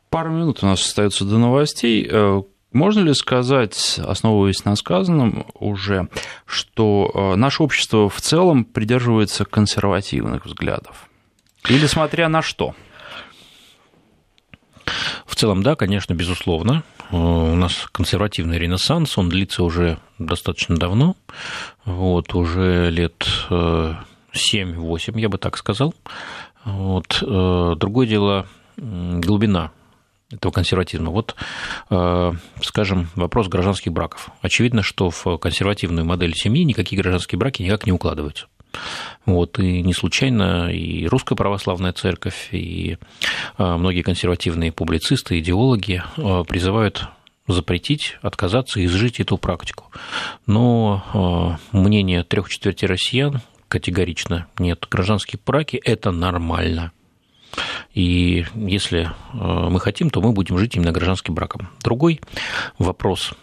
Пару 0.10 0.32
минут 0.32 0.64
у 0.64 0.66
нас 0.66 0.86
остается 0.86 1.26
до 1.26 1.38
новостей. 1.38 2.08
Э, 2.10 2.42
можно 2.72 3.00
ли 3.00 3.14
сказать, 3.16 4.00
основываясь 4.04 4.64
на 4.64 4.76
сказанном 4.76 5.48
уже, 5.56 6.08
что 6.46 7.12
э, 7.14 7.36
наше 7.36 7.64
общество 7.64 8.10
в 8.10 8.22
целом 8.22 8.64
придерживается 8.64 9.46
консервативных 9.46 10.46
взглядов? 10.46 11.10
Или 11.68 11.88
смотря 11.88 12.30
на 12.30 12.42
что? 12.42 12.76
В 15.26 15.36
целом, 15.36 15.64
да, 15.64 15.76
конечно, 15.76 16.14
безусловно. 16.14 16.84
Э, 17.12 17.16
у 17.16 17.56
нас 17.56 17.88
консервативный 17.92 18.60
ренессанс, 18.60 19.18
он 19.18 19.30
длится 19.30 19.64
уже 19.64 19.98
достаточно 20.18 20.78
давно, 20.78 21.16
вот, 21.86 22.34
уже 22.34 22.90
лет 22.90 23.26
7-8, 23.50 23.88
э, 25.18 25.20
я 25.20 25.30
бы 25.30 25.38
так 25.38 25.58
сказал. 25.58 25.94
Вот. 26.66 27.24
Э, 27.26 27.76
другое 27.78 28.08
дело 28.08 28.48
глубина 28.78 29.72
этого 30.32 30.52
консерватизма. 30.54 31.12
Вот, 31.12 31.36
скажем, 32.62 33.10
вопрос 33.16 33.50
гражданских 33.50 33.92
браков. 33.92 34.30
Очевидно, 34.42 34.84
что 34.84 35.10
в 35.10 35.38
консервативную 35.38 36.06
модель 36.06 36.34
семьи 36.34 36.64
никакие 36.64 37.02
гражданские 37.02 37.40
браки 37.40 37.62
никак 37.62 37.86
не 37.86 37.92
укладываются. 37.92 38.48
Вот, 39.26 39.60
и 39.60 39.82
не 39.82 39.94
случайно 39.94 40.72
и 40.72 41.06
Русская 41.08 41.36
Православная 41.36 41.94
Церковь, 41.94 42.50
и 42.52 42.98
а, 43.58 43.78
многие 43.78 44.02
консервативные 44.02 44.72
публицисты, 44.72 45.40
идеологи 45.40 46.02
а, 46.18 46.44
призывают 46.44 47.08
запретить, 47.48 48.18
отказаться, 48.22 48.84
изжить 48.84 49.20
эту 49.20 49.38
практику. 49.38 49.92
Но 50.46 51.04
а, 51.14 51.78
мнение 51.78 52.24
трех 52.24 52.50
четверти 52.50 52.86
россиян 52.86 53.42
категорично 53.68 54.48
нет. 54.58 54.88
Гражданские 54.90 55.40
браки– 55.46 55.80
это 55.84 56.12
нормально. 56.12 56.92
И 57.94 58.46
если 58.54 59.12
мы 59.34 59.80
хотим, 59.80 60.12
то 60.12 60.22
мы 60.22 60.32
будем 60.34 60.58
жить 60.60 60.76
именно 60.76 60.92
гражданским 60.92 61.34
браком. 61.34 61.70
Другой 61.82 62.22
вопрос, 62.78 63.34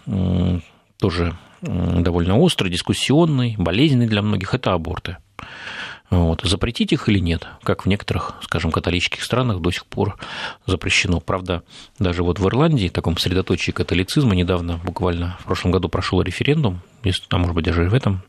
тоже 0.98 1.36
довольно 1.66 2.38
острый, 2.38 2.70
дискуссионный, 2.70 3.56
болезненный 3.58 4.06
для 4.06 4.22
многих– 4.22 4.54
это 4.54 4.72
аборты. 4.72 5.16
Вот. 6.08 6.42
Запретить 6.42 6.92
их 6.92 7.08
или 7.08 7.18
нет, 7.18 7.48
как 7.62 7.84
в 7.84 7.88
некоторых, 7.88 8.34
скажем, 8.42 8.70
католических 8.70 9.22
странах 9.24 9.60
до 9.60 9.72
сих 9.72 9.84
пор 9.86 10.16
запрещено. 10.64 11.18
Правда, 11.18 11.62
даже 11.98 12.22
вот 12.22 12.38
в 12.38 12.46
Ирландии, 12.46 12.88
таком 12.88 13.18
средоточии 13.18 13.72
католицизма, 13.72 14.34
недавно, 14.36 14.80
буквально 14.84 15.36
в 15.40 15.44
прошлом 15.44 15.72
году 15.72 15.88
прошел 15.88 16.22
референдум, 16.22 16.80
а 17.30 17.38
может 17.38 17.54
быть 17.54 17.64
даже 17.64 17.86
и 17.86 17.88
в 17.88 17.94
этом, 17.94 18.22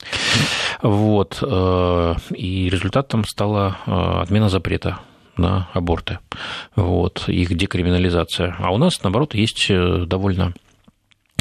вот, 0.81 1.37
э, 1.41 2.15
и 2.35 2.69
результатом 2.69 3.25
стала 3.25 3.77
э, 3.85 3.91
отмена 4.23 4.49
запрета 4.49 4.99
на 5.35 5.69
аборты, 5.73 6.17
вот, 6.75 7.25
их 7.27 7.55
декриминализация. 7.55 8.55
А 8.57 8.73
у 8.73 8.77
нас, 8.77 9.03
наоборот, 9.03 9.35
есть 9.35 9.67
э, 9.69 10.05
довольно 10.07 10.53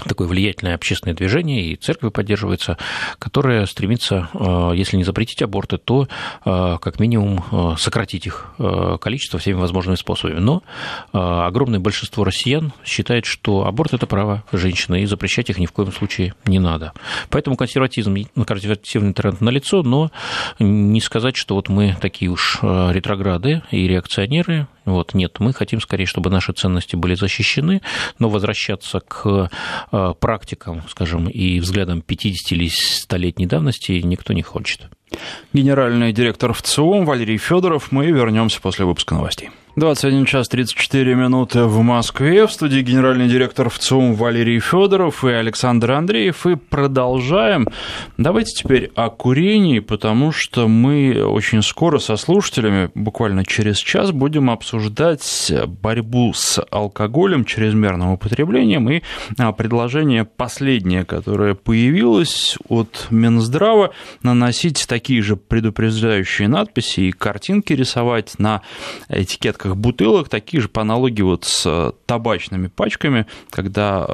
такое 0.04 0.28
влиятельное 0.28 0.74
общественное 0.74 1.14
движение, 1.14 1.72
и 1.72 1.76
церковь 1.76 2.12
поддерживается, 2.12 2.76
которое 3.18 3.66
стремится, 3.66 4.28
э, 4.34 4.72
если 4.74 4.96
не 4.96 5.04
запретить 5.04 5.42
аборты, 5.42 5.78
то 5.78 6.08
э, 6.44 6.78
как 6.80 7.00
минимум 7.00 7.44
э, 7.50 7.74
сократить 7.78 8.26
их 8.26 8.54
количество 9.00 9.38
всеми 9.38 9.58
возможными 9.58 9.96
способами. 9.96 10.38
Но 10.38 10.62
огромное 11.12 11.80
большинство 11.80 12.24
россиян 12.24 12.72
считает, 12.84 13.26
что 13.26 13.66
аборт– 13.66 13.92
это 13.94 14.06
право 14.06 14.44
женщины, 14.52 15.02
и 15.02 15.06
запрещать 15.06 15.50
их 15.50 15.58
ни 15.58 15.66
в 15.66 15.72
коем 15.72 15.92
случае 15.92 16.34
не 16.46 16.58
надо. 16.58 16.92
Поэтому 17.30 17.56
консерватизм, 17.56 18.16
консервативный 18.46 19.12
тренд 19.12 19.40
налицо, 19.40 19.82
но 19.82 20.10
не 20.58 21.00
сказать, 21.00 21.36
что 21.36 21.54
вот 21.54 21.68
мы 21.68 21.96
такие 22.00 22.30
уж 22.30 22.58
ретрограды 22.62 23.62
и 23.70 23.86
реакционеры, 23.86 24.66
вот, 24.86 25.14
нет, 25.14 25.40
мы 25.40 25.52
хотим 25.52 25.80
скорее, 25.80 26.06
чтобы 26.06 26.30
наши 26.30 26.52
ценности 26.52 26.96
были 26.96 27.14
защищены, 27.14 27.82
но 28.18 28.30
возвращаться 28.30 29.00
к 29.00 29.50
э, 29.92 30.14
практикам, 30.20 30.82
скажем, 30.88 31.28
и 31.28 31.60
взглядам 31.60 32.02
50 32.02 32.52
или 32.52 32.68
100-летней 32.68 33.46
давности 33.46 33.92
никто 33.92 34.32
не 34.32 34.42
хочет. 34.42 34.88
Генеральный 35.52 36.12
директор 36.12 36.52
ВЦИОМ 36.52 37.04
Валерий 37.04 37.38
Федоров. 37.38 37.92
Мы 37.92 38.06
вернемся 38.06 38.60
после 38.60 38.84
выпуска 38.84 39.14
новостей. 39.14 39.50
21 39.76 40.24
час 40.24 40.48
34 40.48 41.14
минуты 41.14 41.64
в 41.64 41.82
Москве. 41.82 42.46
В 42.46 42.50
студии 42.50 42.80
генеральный 42.80 43.28
директор 43.28 43.68
ВЦУМ 43.68 44.14
Валерий 44.14 44.58
Федоров 44.58 45.22
и 45.22 45.28
Александр 45.28 45.92
Андреев. 45.92 46.46
И 46.46 46.54
продолжаем. 46.54 47.68
Давайте 48.16 48.52
теперь 48.54 48.90
о 48.94 49.10
курении, 49.10 49.80
потому 49.80 50.32
что 50.32 50.66
мы 50.66 51.22
очень 51.22 51.60
скоро 51.60 51.98
со 51.98 52.16
слушателями, 52.16 52.90
буквально 52.94 53.44
через 53.44 53.76
час, 53.76 54.12
будем 54.12 54.48
обсуждать 54.48 55.52
борьбу 55.66 56.32
с 56.32 56.64
алкоголем, 56.70 57.44
чрезмерным 57.44 58.12
употреблением 58.12 58.88
и 58.88 59.02
а, 59.36 59.52
предложение 59.52 60.24
последнее, 60.24 61.04
которое 61.04 61.52
появилось 61.52 62.56
от 62.70 63.08
Минздрава, 63.10 63.92
наносить 64.22 64.86
такие 64.88 64.95
такие 64.96 65.20
же 65.20 65.36
предупреждающие 65.36 66.48
надписи 66.48 67.00
и 67.00 67.12
картинки 67.12 67.74
рисовать 67.74 68.38
на 68.38 68.62
этикетках 69.10 69.76
бутылок, 69.76 70.30
такие 70.30 70.62
же 70.62 70.68
по 70.68 70.80
аналогии 70.80 71.20
вот 71.20 71.44
с 71.44 71.92
табачными 72.06 72.68
пачками, 72.68 73.26
когда 73.50 74.06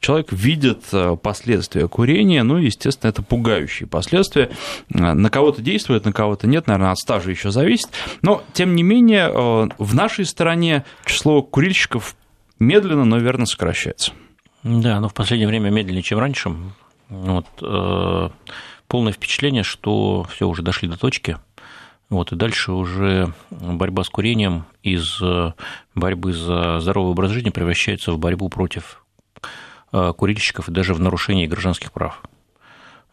человек 0.00 0.32
видит 0.32 0.82
э, 0.92 1.16
последствия 1.16 1.88
курения, 1.88 2.42
ну, 2.42 2.56
естественно, 2.56 3.08
это 3.08 3.22
пугающие 3.22 3.86
последствия. 3.88 4.50
Э, 4.92 5.14
на 5.14 5.30
кого-то 5.30 5.62
действует, 5.62 6.04
на 6.04 6.12
кого-то 6.12 6.46
нет, 6.46 6.66
наверное, 6.66 6.90
от 6.90 6.98
стажа 6.98 7.30
еще 7.30 7.50
зависит. 7.50 7.88
Но, 8.20 8.42
тем 8.52 8.74
не 8.74 8.82
менее, 8.82 9.30
э, 9.32 9.68
в 9.78 9.94
нашей 9.94 10.26
стране 10.26 10.84
число 11.06 11.40
курильщиков 11.40 12.16
медленно, 12.58 13.04
но 13.04 13.18
верно 13.18 13.46
сокращается. 13.46 14.12
Да, 14.64 15.00
но 15.00 15.08
в 15.08 15.14
последнее 15.14 15.48
время 15.48 15.70
медленнее, 15.70 16.02
чем 16.02 16.18
раньше. 16.18 16.52
Вот, 17.08 17.46
э, 17.62 18.28
полное 18.92 19.12
впечатление, 19.12 19.64
что 19.64 20.24
все 20.30 20.46
уже 20.46 20.62
дошли 20.62 20.88
до 20.88 20.96
точки. 20.96 21.38
Вот, 22.10 22.30
и 22.30 22.36
дальше 22.36 22.72
уже 22.72 23.32
борьба 23.50 24.04
с 24.04 24.10
курением 24.10 24.66
из 24.82 25.20
борьбы 25.94 26.34
за 26.34 26.78
здоровый 26.78 27.12
образ 27.12 27.30
жизни 27.30 27.50
превращается 27.50 28.12
в 28.12 28.18
борьбу 28.18 28.50
против 28.50 29.02
Э, 29.92 30.14
курильщиков 30.16 30.68
и 30.68 30.72
даже 30.72 30.94
в 30.94 31.00
нарушении 31.00 31.46
гражданских 31.46 31.92
прав. 31.92 32.22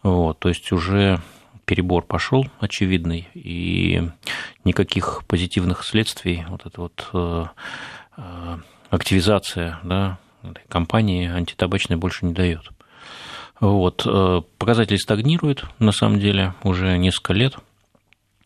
Вот, 0.02 0.40
то 0.40 0.48
есть 0.48 0.72
уже 0.72 1.20
перебор 1.66 2.06
пошел 2.06 2.48
очевидный, 2.62 3.28
и 3.34 4.02
никаких 4.64 5.24
позитивных 5.28 5.84
следствий 5.84 6.46
вот 6.48 6.66
эта 6.66 6.80
вот 6.80 7.10
э, 7.12 7.46
э, 8.16 8.58
активизация 8.90 9.80
да, 9.84 10.20
компании 10.70 11.28
антитабачной 11.28 11.98
больше 11.98 12.26
не 12.26 12.34
дает. 12.34 12.70
Вот, 13.60 14.08
показатели 14.58 14.98
стагнируют, 14.98 15.66
на 15.80 15.92
самом 15.92 16.20
деле, 16.20 16.54
уже 16.64 16.98
несколько 16.98 17.34
лет. 17.34 17.56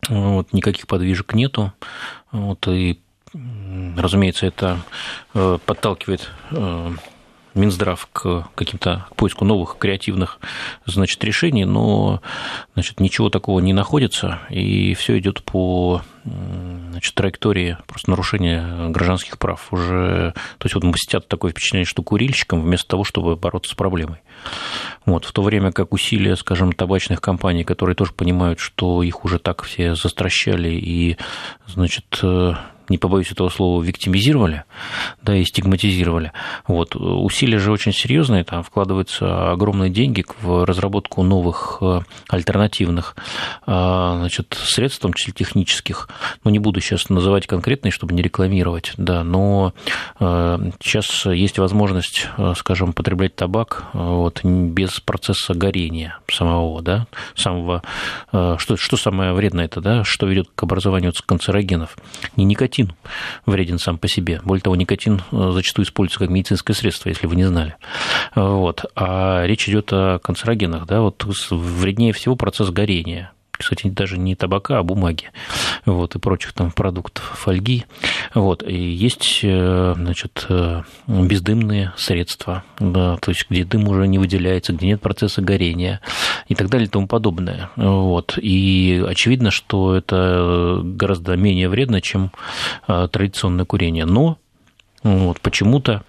Вот, 0.08 0.52
никаких 0.52 0.86
подвижек 0.86 1.34
нету. 1.34 1.72
Вот, 2.32 2.66
и, 2.68 2.98
разумеется, 3.96 4.46
это 4.46 4.80
подталкивает 5.32 6.30
Минздрав 7.54 8.08
к 8.12 8.48
каким-то 8.54 9.06
к 9.10 9.16
поиску 9.16 9.44
новых 9.44 9.76
креативных 9.78 10.38
значит, 10.86 11.22
решений, 11.24 11.64
но 11.64 12.20
значит, 12.74 13.00
ничего 13.00 13.30
такого 13.30 13.60
не 13.60 13.72
находится, 13.72 14.40
и 14.50 14.94
все 14.94 15.18
идет 15.18 15.42
по 15.44 16.02
значит, 16.24 17.14
траектории 17.14 17.76
просто 17.86 18.10
нарушения 18.10 18.88
гражданских 18.88 19.38
прав. 19.38 19.72
Уже, 19.72 20.32
то 20.58 20.66
есть 20.66 20.74
вот 20.74 20.84
мстят 20.84 21.28
такое 21.28 21.52
впечатление, 21.52 21.86
что 21.86 22.02
курильщикам 22.02 22.62
вместо 22.62 22.88
того, 22.88 23.04
чтобы 23.04 23.36
бороться 23.36 23.72
с 23.72 23.74
проблемой. 23.74 24.18
Вот, 25.04 25.24
в 25.24 25.32
то 25.32 25.42
время 25.42 25.70
как 25.70 25.92
усилия, 25.92 26.36
скажем, 26.36 26.72
табачных 26.72 27.20
компаний, 27.20 27.64
которые 27.64 27.94
тоже 27.94 28.12
понимают, 28.12 28.58
что 28.58 29.02
их 29.02 29.24
уже 29.24 29.38
так 29.38 29.62
все 29.62 29.94
застращали 29.94 30.70
и, 30.70 31.18
значит, 31.66 32.18
э, 32.22 32.54
не 32.88 32.98
побоюсь 32.98 33.30
этого 33.30 33.48
слова, 33.48 33.82
виктимизировали, 33.82 34.64
да, 35.22 35.36
и 35.36 35.44
стигматизировали. 35.44 36.32
Вот. 36.66 36.96
Усилия 36.96 37.58
же 37.58 37.72
очень 37.72 37.92
серьезные, 37.92 38.44
там 38.44 38.62
вкладываются 38.62 39.52
огромные 39.52 39.90
деньги 39.90 40.24
в 40.40 40.64
разработку 40.64 41.22
новых 41.22 41.78
э, 41.80 42.00
альтернативных 42.28 43.16
э, 43.66 43.70
значит, 43.70 44.56
средств, 44.58 44.98
в 44.98 45.02
том 45.02 45.12
числе 45.14 45.32
технических. 45.32 46.08
Ну, 46.44 46.50
не 46.50 46.58
буду 46.58 46.80
сейчас 46.80 47.08
называть 47.08 47.46
конкретные, 47.46 47.90
чтобы 47.90 48.14
не 48.14 48.22
рекламировать, 48.22 48.92
да, 48.96 49.24
но 49.24 49.72
э, 50.20 50.58
сейчас 50.82 51.26
есть 51.26 51.58
возможность, 51.58 52.28
скажем, 52.56 52.92
потреблять 52.92 53.36
табак 53.36 53.84
вот, 53.92 54.44
без 54.44 55.00
процесса 55.00 55.54
горения 55.54 56.18
самого, 56.30 56.82
да, 56.82 57.06
самого, 57.34 57.82
что, 58.30 58.76
что 58.76 58.96
самое 58.96 59.32
вредное 59.32 59.66
это, 59.66 59.80
да, 59.80 60.04
что 60.04 60.26
ведет 60.26 60.48
к 60.54 60.62
образованию 60.62 61.12
канцерогенов. 61.26 61.96
Не 62.36 62.44
никотин, 62.44 62.73
никотин 62.74 62.92
вреден 63.46 63.78
сам 63.78 63.98
по 63.98 64.08
себе. 64.08 64.40
Более 64.44 64.62
того, 64.62 64.76
никотин 64.76 65.22
э, 65.32 65.50
зачастую 65.52 65.86
используется 65.86 66.18
как 66.18 66.30
медицинское 66.30 66.74
средство, 66.74 67.08
если 67.08 67.26
вы 67.26 67.36
не 67.36 67.44
знали. 67.44 67.76
Вот. 68.34 68.84
А 68.96 69.44
речь 69.46 69.68
идет 69.68 69.92
о 69.92 70.18
канцерогенах. 70.18 70.86
Да? 70.86 71.00
Вот 71.00 71.24
вреднее 71.50 72.12
всего 72.12 72.36
процесс 72.36 72.70
горения 72.70 73.32
кстати, 73.64 73.88
даже 73.88 74.18
не 74.18 74.34
табака, 74.34 74.78
а 74.78 74.82
бумаги, 74.82 75.30
вот, 75.86 76.14
и 76.14 76.18
прочих 76.18 76.52
там 76.52 76.70
продуктов, 76.70 77.24
фольги, 77.36 77.84
вот, 78.34 78.62
и 78.62 78.74
есть, 78.74 79.40
э, 79.42 79.94
значит, 79.96 80.46
э, 80.48 80.82
бездымные 81.06 81.92
средства, 81.96 82.62
да, 82.78 83.16
то 83.16 83.30
есть, 83.30 83.46
где 83.48 83.64
дым 83.64 83.88
уже 83.88 84.06
не 84.06 84.18
выделяется, 84.18 84.72
где 84.72 84.86
нет 84.86 85.00
процесса 85.00 85.40
горения 85.40 86.00
и 86.48 86.54
так 86.54 86.68
далее 86.68 86.86
и 86.86 86.90
тому 86.90 87.06
подобное, 87.06 87.70
вот, 87.76 88.38
и 88.40 89.02
очевидно, 89.06 89.50
что 89.50 89.94
это 89.94 90.80
гораздо 90.84 91.36
менее 91.36 91.68
вредно, 91.68 92.00
чем 92.00 92.32
э, 92.86 93.08
традиционное 93.10 93.64
курение, 93.64 94.04
но 94.04 94.38
вот, 95.02 95.40
почему-то 95.40 96.02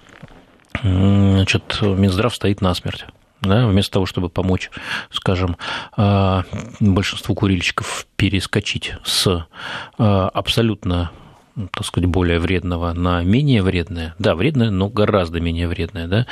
значит, 0.82 1.80
Минздрав 1.82 2.36
стоит 2.36 2.62
насмерть 2.62 3.06
да, 3.42 3.68
вместо 3.68 3.94
того, 3.94 4.06
чтобы 4.06 4.30
помочь, 4.30 4.70
скажем, 5.12 5.58
а, 5.96 6.44
большинству 6.80 7.36
курильщиков 7.36 8.08
перескочить 8.16 8.94
с 9.04 9.48
а, 9.98 10.30
абсолютно 10.30 11.12
так 11.72 11.86
сказать, 11.86 12.10
более 12.10 12.40
вредного 12.40 12.92
на 12.92 13.24
менее 13.24 13.64
вредное. 13.64 14.14
Да, 14.20 14.36
вредное, 14.36 14.72
но 14.72 14.90
гораздо 14.90 15.40
менее 15.40 15.70
вредное, 15.70 16.08
да. 16.08 16.28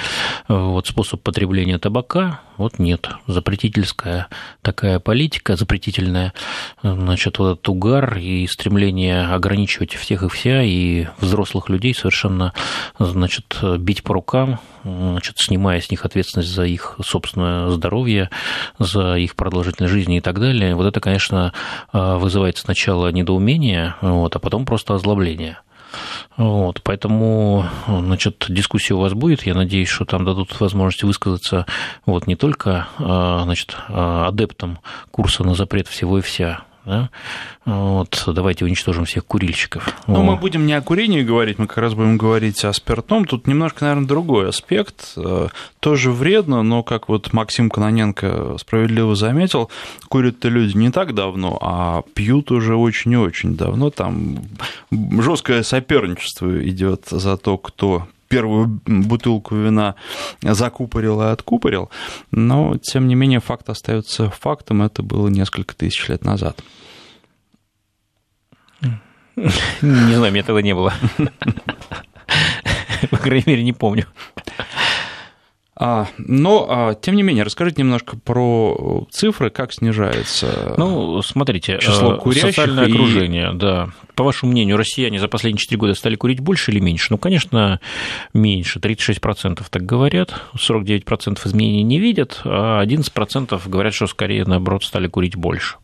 Вот 0.50 0.88
способ 0.88 1.22
потребления 1.22 1.80
табака, 1.80 2.42
вот 2.58 2.80
нет. 2.80 3.10
Запретительская 3.28 4.28
такая 4.62 5.00
политика, 5.00 5.56
запретительная, 5.56 6.34
значит, 6.82 7.40
вот 7.40 7.54
этот 7.54 7.70
угар 7.70 8.18
и 8.18 8.48
стремление 8.48 9.28
ограничивать 9.28 9.94
всех 9.96 10.24
и 10.24 10.30
вся, 10.30 10.62
и 10.64 11.08
взрослых 11.18 11.70
людей 11.70 11.94
совершенно, 11.94 12.54
значит, 13.00 13.58
бить 13.80 14.04
по 14.04 14.14
рукам, 14.14 14.60
значит, 14.84 15.36
снимая 15.38 15.82
с 15.82 15.90
них 15.90 16.06
ответственность 16.06 16.54
за 16.54 16.66
их 16.66 16.98
собственное 17.04 17.70
здоровье, 17.70 18.30
за 18.80 19.16
их 19.16 19.36
продолжительность 19.36 19.94
жизни 19.94 20.18
и 20.18 20.22
так 20.22 20.40
далее. 20.40 20.76
Вот 20.76 20.86
это, 20.86 21.00
конечно, 21.00 21.54
вызывает 21.92 22.58
сначала 22.58 23.12
недоумение, 23.12 23.96
вот, 24.02 24.36
а 24.36 24.40
потом 24.40 24.66
просто 24.66 24.94
озлобление. 24.94 25.58
Вот, 26.38 26.82
поэтому, 26.84 27.66
значит, 27.88 28.46
дискуссия 28.50 28.94
у 28.94 29.00
вас 29.00 29.14
будет. 29.14 29.46
Я 29.46 29.54
надеюсь, 29.54 29.90
что 29.90 30.06
там 30.06 30.26
дадут 30.26 30.60
возможность 30.60 31.04
высказаться 31.04 31.66
вот 32.06 32.28
не 32.28 32.36
только, 32.36 32.88
значит, 32.98 33.76
адептам 33.88 34.80
курса 35.12 35.44
на 35.44 35.56
запрет 35.56 35.88
всего 35.88 36.20
и 36.20 36.22
вся, 36.22 36.62
да? 36.86 37.10
Вот, 37.66 38.24
давайте 38.28 38.66
уничтожим 38.66 39.06
всех 39.06 39.26
курильщиков. 39.26 39.88
Ну, 40.08 40.22
мы 40.24 40.36
будем 40.36 40.66
не 40.66 40.74
о 40.74 40.82
курении 40.82 41.22
говорить, 41.22 41.60
мы 41.60 41.68
как 41.68 41.78
раз 41.78 41.94
будем 41.94 42.18
говорить 42.18 42.64
о 42.66 42.74
спиртном. 42.74 43.26
Тут 43.26 43.48
немножко, 43.48 43.86
наверное, 43.86 44.08
другой 44.08 44.50
аспект. 44.50 45.14
Э, 45.16 45.48
тоже 45.80 46.12
вредно, 46.12 46.62
но, 46.64 46.84
как 46.84 47.10
вот 47.10 47.32
Максим 47.34 47.70
Кононенко 47.70 48.58
справедливо 48.60 49.16
заметил, 49.16 49.70
курят-то 50.10 50.50
люди 50.50 50.76
не 50.76 50.92
так 50.92 51.14
давно, 51.14 51.58
а 51.62 52.04
пьют 52.14 52.52
уже 52.52 52.76
очень 52.76 53.12
и 53.14 53.18
очень 53.18 53.56
давно. 53.56 53.90
Там 53.90 54.40
жесткое 54.92 55.64
соперничество 55.64 56.68
идет 56.68 57.08
за 57.10 57.38
то, 57.38 57.58
кто 57.58 58.08
первую 58.34 58.82
бутылку 58.86 59.56
вина 59.56 59.96
закупорил 60.42 61.22
и 61.22 61.26
откупорил, 61.26 61.90
но, 62.32 62.78
тем 62.82 63.08
не 63.08 63.16
менее, 63.16 63.40
факт 63.40 63.70
остается 63.70 64.30
фактом, 64.30 64.82
это 64.82 65.04
было 65.04 65.28
несколько 65.28 65.76
тысяч 65.76 66.10
лет 66.10 66.26
назад. 66.26 66.64
Не 69.36 70.16
знаю, 70.16 70.36
этого 70.36 70.60
не 70.60 70.74
было. 70.74 70.94
По 73.12 73.18
крайней 73.18 73.44
мере, 73.46 73.64
не 73.64 73.74
помню. 73.74 74.06
А, 75.76 76.08
но, 76.18 76.68
а, 76.70 76.94
тем 76.94 77.16
не 77.16 77.24
менее, 77.24 77.44
расскажите 77.44 77.82
немножко 77.82 78.16
про 78.18 79.06
цифры, 79.10 79.50
как 79.50 79.74
снижается 79.74 80.76
ну, 80.78 81.22
смотрите, 81.24 81.80
число 81.80 82.14
э, 82.14 82.18
курящих 82.20 82.50
социальное 82.52 82.86
и... 82.86 82.94
окружение, 82.94 83.54
да. 83.54 83.90
По 84.16 84.24
вашему 84.24 84.52
мнению, 84.52 84.78
россияне 84.78 85.20
за 85.20 85.28
последние 85.28 85.60
4 85.60 85.78
года 85.78 85.94
стали 85.96 86.16
курить 86.16 86.40
больше 86.40 86.72
или 86.72 86.80
меньше? 86.80 87.08
Ну, 87.10 87.18
конечно, 87.18 87.80
меньше. 88.34 88.80
36% 88.80 89.64
так 89.70 89.86
говорят, 89.86 90.34
49% 90.56 91.40
изменений 91.48 91.84
не 91.84 92.00
видят, 92.00 92.42
а 92.44 92.84
11% 92.84 93.62
говорят, 93.68 93.94
что 93.94 94.08
скорее, 94.08 94.46
наоборот, 94.46 94.84
стали 94.84 95.08
курить 95.08 95.36
больше. 95.36 95.76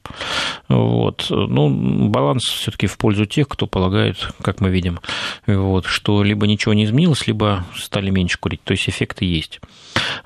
Вот. 0.68 1.28
Ну, 1.30 2.10
баланс 2.10 2.44
все 2.44 2.72
таки 2.72 2.88
в 2.88 2.98
пользу 2.98 3.26
тех, 3.26 3.48
кто 3.48 3.68
полагает, 3.68 4.32
как 4.42 4.62
мы 4.62 4.70
видим, 4.70 5.00
вот, 5.48 5.86
что 5.86 6.24
либо 6.24 6.48
ничего 6.48 6.74
не 6.74 6.86
изменилось, 6.86 7.28
либо 7.28 7.66
стали 7.76 8.10
меньше 8.10 8.38
курить. 8.40 8.64
То 8.64 8.72
есть 8.72 8.90
эффекты 8.90 9.26
есть. 9.26 9.60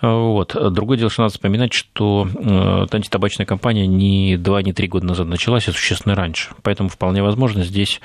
Вот. 0.01 0.55
Другое 0.73 0.97
дело, 0.97 1.09
что 1.09 1.23
надо 1.23 1.33
вспоминать, 1.33 1.73
что 1.73 2.27
э, 2.33 2.85
антитабачная 2.91 3.45
кампания 3.45 3.87
не 3.87 4.37
2, 4.37 4.61
не 4.63 4.73
3 4.73 4.87
года 4.87 5.05
назад 5.05 5.27
началась, 5.27 5.67
а 5.67 5.71
существенно 5.71 6.15
раньше. 6.15 6.49
Поэтому 6.63 6.89
вполне 6.89 7.23
возможно 7.23 7.63
здесь 7.63 7.83
оказались 7.83 7.99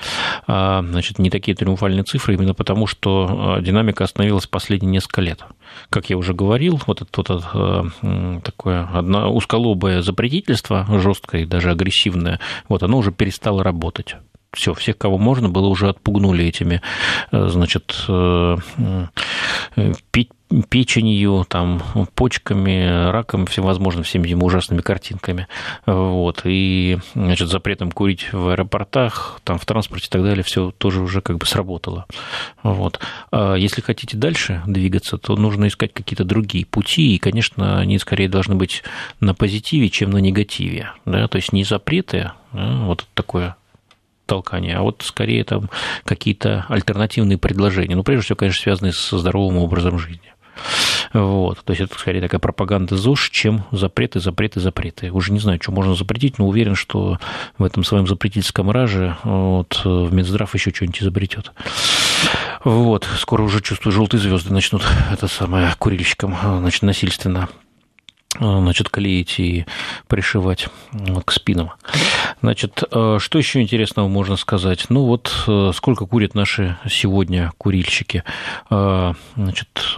значит, 0.89 1.19
не 1.19 1.29
такие 1.29 1.55
триумфальные 1.55 2.03
цифры 2.03 2.33
именно 2.33 2.53
потому, 2.53 2.87
что 2.87 3.59
динамика 3.61 4.03
остановилась 4.03 4.47
последние 4.47 4.91
несколько 4.91 5.21
лет. 5.21 5.43
Как 5.89 6.09
я 6.09 6.17
уже 6.17 6.33
говорил, 6.33 6.79
вот 6.87 7.01
это 7.01 7.23
вот 8.01 8.43
такое 8.43 8.89
одно 8.93 9.33
узколобое 9.33 10.01
запретительство, 10.01 10.85
жесткое 10.99 11.43
и 11.43 11.45
даже 11.45 11.71
агрессивное, 11.71 12.39
вот 12.67 12.83
оно 12.83 12.97
уже 12.97 13.11
перестало 13.11 13.63
работать 13.63 14.15
все, 14.53 14.73
всех, 14.73 14.97
кого 14.97 15.17
можно 15.17 15.49
было, 15.49 15.67
уже 15.67 15.89
отпугнули 15.89 16.45
этими, 16.45 16.81
э, 17.31 17.47
значит, 17.49 17.95
э, 18.07 18.57
э, 18.77 19.05
печенью, 20.69 21.45
там, 21.47 21.81
почками, 22.15 23.11
раком, 23.11 23.45
всевозможными, 23.45 24.03
всеми 24.03 24.27
этими 24.27 24.43
ужасными 24.43 24.81
картинками. 24.81 25.47
Вот. 25.85 26.41
И, 26.45 26.97
значит, 27.13 27.49
запретом 27.49 27.91
курить 27.91 28.33
в 28.33 28.49
аэропортах, 28.49 29.41
там, 29.43 29.59
в 29.59 29.65
транспорте 29.65 30.07
и 30.07 30.09
так 30.09 30.23
далее, 30.23 30.43
все 30.43 30.71
тоже 30.71 31.01
уже 31.01 31.21
как 31.21 31.37
бы 31.37 31.45
сработало. 31.45 32.07
Вот. 32.63 32.99
А 33.31 33.55
если 33.55 33.81
хотите 33.81 34.17
дальше 34.17 34.63
двигаться, 34.65 35.17
то 35.17 35.35
нужно 35.35 35.67
искать 35.67 35.93
какие-то 35.93 36.23
другие 36.23 36.65
пути, 36.65 37.15
и, 37.15 37.19
конечно, 37.19 37.79
они 37.79 37.99
скорее 37.99 38.27
должны 38.27 38.55
быть 38.55 38.83
на 39.19 39.35
позитиве, 39.35 39.89
чем 39.89 40.09
на 40.09 40.17
негативе. 40.17 40.91
Да? 41.05 41.27
То 41.27 41.35
есть 41.35 41.53
не 41.53 41.63
запреты, 41.63 42.31
да? 42.51 42.85
вот 42.85 43.05
такое 43.13 43.55
толкания, 44.29 44.77
а 44.77 44.81
вот 44.83 45.03
скорее 45.05 45.43
там 45.43 45.69
какие-то 46.05 46.65
альтернативные 46.69 47.37
предложения. 47.37 47.95
Ну, 47.95 48.03
прежде 48.03 48.25
всего, 48.25 48.35
конечно, 48.37 48.61
связанные 48.61 48.93
со 48.93 49.17
здоровым 49.17 49.57
образом 49.57 49.99
жизни. 49.99 50.33
Вот. 51.13 51.59
То 51.63 51.71
есть 51.71 51.81
это 51.81 51.97
скорее 51.97 52.21
такая 52.21 52.39
пропаганда 52.39 52.95
ЗОЖ, 52.95 53.29
чем 53.31 53.63
запреты, 53.71 54.19
запреты, 54.19 54.59
запреты. 54.59 55.11
Уже 55.11 55.31
не 55.31 55.39
знаю, 55.39 55.59
что 55.61 55.71
можно 55.71 55.95
запретить, 55.95 56.37
но 56.37 56.47
уверен, 56.47 56.75
что 56.75 57.17
в 57.57 57.63
этом 57.63 57.83
своем 57.83 58.07
запретительском 58.07 58.69
раже 58.69 59.17
вот, 59.23 59.81
в 59.83 60.13
Минздрав 60.13 60.53
еще 60.53 60.71
что-нибудь 60.71 61.01
изобретет. 61.01 61.51
Вот. 62.63 63.07
Скоро 63.17 63.43
уже 63.43 63.61
чувствую, 63.61 63.93
желтые 63.93 64.21
звезды 64.21 64.53
начнут 64.53 64.83
это 65.11 65.27
самое 65.27 65.73
курильщикам 65.79 66.35
значит, 66.59 66.83
насильственно 66.83 67.49
значит, 68.37 68.89
клеить 68.89 69.39
и 69.39 69.65
пришивать 70.07 70.67
к 71.25 71.31
спинам. 71.31 71.71
Значит, 72.41 72.83
э, 72.91 73.17
что 73.19 73.37
еще 73.37 73.61
интересного 73.61 74.07
можно 74.07 74.35
сказать? 74.35 74.85
Ну 74.89 75.05
вот, 75.05 75.33
э, 75.47 75.71
сколько 75.73 76.05
курят 76.05 76.35
наши 76.35 76.77
сегодня 76.87 77.51
курильщики? 77.57 78.23
Значит, 78.69 79.95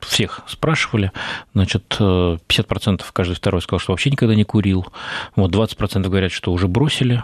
всех 0.00 0.42
спрашивали, 0.46 1.12
значит, 1.54 1.96
50% 1.98 3.02
каждый 3.12 3.34
второй 3.34 3.62
сказал, 3.62 3.80
что 3.80 3.92
вообще 3.92 4.10
никогда 4.10 4.34
не 4.34 4.44
курил, 4.44 4.86
вот 5.34 5.50
20% 5.50 6.08
говорят, 6.08 6.30
что 6.30 6.52
уже 6.52 6.68
бросили, 6.68 7.22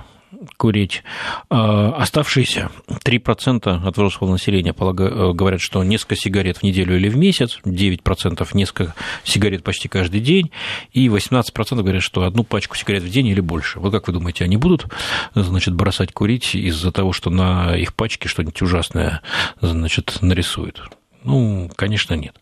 курить. 0.56 1.02
А 1.48 1.92
оставшиеся 1.96 2.70
3% 2.88 3.86
от 3.86 3.94
взрослого 3.94 4.32
населения 4.32 4.74
э, 4.78 5.32
говорят, 5.32 5.60
что 5.60 5.82
несколько 5.82 6.16
сигарет 6.16 6.58
в 6.58 6.62
неделю 6.62 6.96
или 6.96 7.08
в 7.08 7.16
месяц, 7.16 7.58
9% 7.64 8.48
несколько 8.54 8.94
сигарет 9.24 9.64
почти 9.64 9.88
каждый 9.88 10.20
день, 10.20 10.50
и 10.92 11.08
18% 11.08 11.76
говорят, 11.76 12.02
что 12.02 12.24
одну 12.24 12.44
пачку 12.44 12.76
сигарет 12.76 13.02
в 13.02 13.10
день 13.10 13.26
или 13.28 13.40
больше. 13.40 13.80
Вы 13.80 13.90
как 13.90 14.06
вы 14.06 14.12
думаете, 14.12 14.44
они 14.44 14.56
будут 14.56 14.86
значит, 15.34 15.74
бросать 15.74 16.12
курить 16.12 16.54
из-за 16.54 16.92
того, 16.92 17.12
что 17.12 17.30
на 17.30 17.76
их 17.76 17.94
пачке 17.94 18.28
что-нибудь 18.28 18.62
ужасное 18.62 19.22
значит, 19.60 20.18
нарисуют? 20.20 20.90
Ну, 21.24 21.70
конечно, 21.76 22.14
нет. 22.14 22.36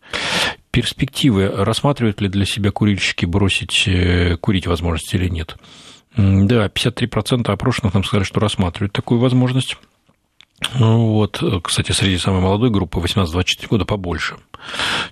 Перспективы 0.71 1.47
рассматривают 1.47 2.21
ли 2.21 2.29
для 2.29 2.45
себя 2.45 2.71
курильщики 2.71 3.25
бросить 3.25 3.85
э, 3.87 4.37
курить 4.37 4.67
возможности 4.67 5.15
или 5.15 5.27
нет? 5.27 5.57
Да, 6.15 6.67
53% 6.67 7.51
опрошенных 7.51 7.93
нам 7.93 8.03
сказали, 8.03 8.23
что 8.23 8.39
рассматривают 8.39 8.93
такую 8.93 9.19
возможность. 9.19 9.77
Ну 10.75 11.13
вот, 11.13 11.41
кстати, 11.63 11.93
среди 11.93 12.17
самой 12.17 12.41
молодой 12.41 12.69
группы 12.69 12.99
18-24 12.99 13.67
года 13.69 13.85
побольше. 13.85 14.35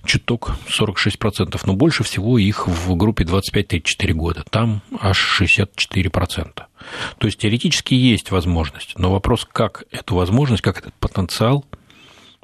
Чуток 0.04 0.56
46%, 0.68 1.58
но 1.64 1.72
больше 1.72 2.04
всего 2.04 2.36
их 2.36 2.68
в 2.68 2.94
группе 2.96 3.24
25-34 3.24 4.12
года. 4.12 4.44
Там 4.50 4.82
аж 5.00 5.40
64%. 5.40 6.52
То 6.54 7.26
есть 7.26 7.38
теоретически 7.38 7.94
есть 7.94 8.30
возможность, 8.30 8.98
но 8.98 9.10
вопрос, 9.10 9.46
как 9.50 9.84
эту 9.90 10.16
возможность, 10.16 10.62
как 10.62 10.78
этот 10.78 10.94
потенциал 10.94 11.64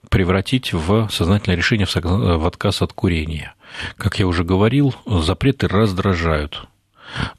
превратить 0.08 0.72
в 0.72 1.08
сознательное 1.10 1.56
решение 1.56 1.86
в 1.86 2.46
отказ 2.46 2.80
от 2.80 2.94
курения. 2.94 3.54
Как 3.96 4.18
я 4.18 4.26
уже 4.26 4.44
говорил, 4.44 4.94
запреты 5.06 5.68
раздражают 5.68 6.66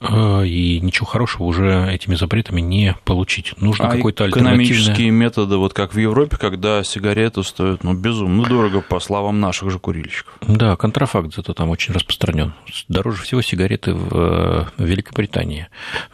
и 0.01 0.79
ничего 0.81 1.05
хорошего 1.05 1.43
уже 1.43 1.87
этими 1.91 2.15
запретами 2.15 2.61
не 2.61 2.95
получить. 3.03 3.53
Нужно 3.57 3.87
а 3.87 3.91
какой-то 3.91 4.29
экономические 4.29 5.11
методы, 5.11 5.57
вот 5.57 5.73
как 5.73 5.93
в 5.93 5.97
Европе, 5.97 6.37
когда 6.37 6.83
сигареты 6.83 7.43
стоят 7.43 7.83
ну, 7.83 7.93
безумно 7.93 8.43
дорого, 8.45 8.81
по 8.81 8.99
словам 8.99 9.39
наших 9.39 9.71
же 9.71 9.79
курильщиков. 9.79 10.33
Да, 10.41 10.75
контрафакт 10.75 11.33
зато 11.33 11.53
там 11.53 11.69
очень 11.69 11.93
распространен. 11.93 12.53
Дороже 12.87 13.23
всего 13.23 13.41
сигареты 13.41 13.93
в 13.93 14.71
Великобритании. 14.77 15.67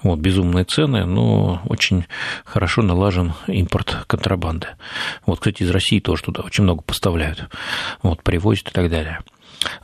Вот, 0.03 0.19
безумные 0.19 0.65
цены, 0.65 1.05
но 1.05 1.61
очень 1.65 2.05
хорошо 2.45 2.81
налажен 2.81 3.33
импорт 3.47 4.05
контрабанды. 4.07 4.67
Вот, 5.25 5.39
кстати, 5.39 5.63
из 5.63 5.69
России 5.69 5.99
тоже 5.99 6.23
туда 6.23 6.41
очень 6.41 6.63
много 6.63 6.81
поставляют. 6.81 7.49
Вот, 8.01 8.23
привозят 8.23 8.69
и 8.69 8.71
так 8.71 8.89
далее. 8.89 9.19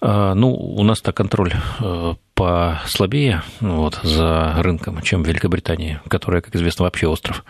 А, 0.02 0.34
ну, 0.34 0.54
у 0.54 0.84
нас-то 0.84 1.12
контроль 1.12 1.54
э, 1.80 2.16
послабее 2.38 3.42
вот, 3.62 4.00
за 4.04 4.54
рынком, 4.60 5.02
чем 5.02 5.24
в 5.24 5.28
Великобритании, 5.28 6.00
которая, 6.08 6.42
как 6.42 6.56
известно, 6.56 6.86
вообще 6.86 7.08
остров. 7.08 7.44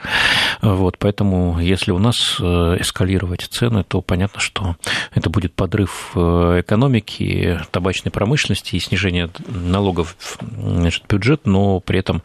Вот, 0.61 0.97
поэтому, 0.97 1.59
если 1.59 1.91
у 1.91 1.99
нас 1.99 2.37
э, 2.39 2.77
эскалировать 2.79 3.41
цены, 3.41 3.83
то 3.83 4.01
понятно, 4.01 4.39
что 4.39 4.77
это 5.13 5.29
будет 5.29 5.53
подрыв 5.53 6.11
э, 6.15 6.61
экономики, 6.61 7.59
табачной 7.71 8.13
промышленности 8.13 8.77
и 8.77 8.79
снижение 8.79 9.29
налогов 9.47 10.15
значит, 10.39 11.03
бюджет, 11.09 11.45
но 11.45 11.81
при 11.81 11.99
этом 11.99 12.23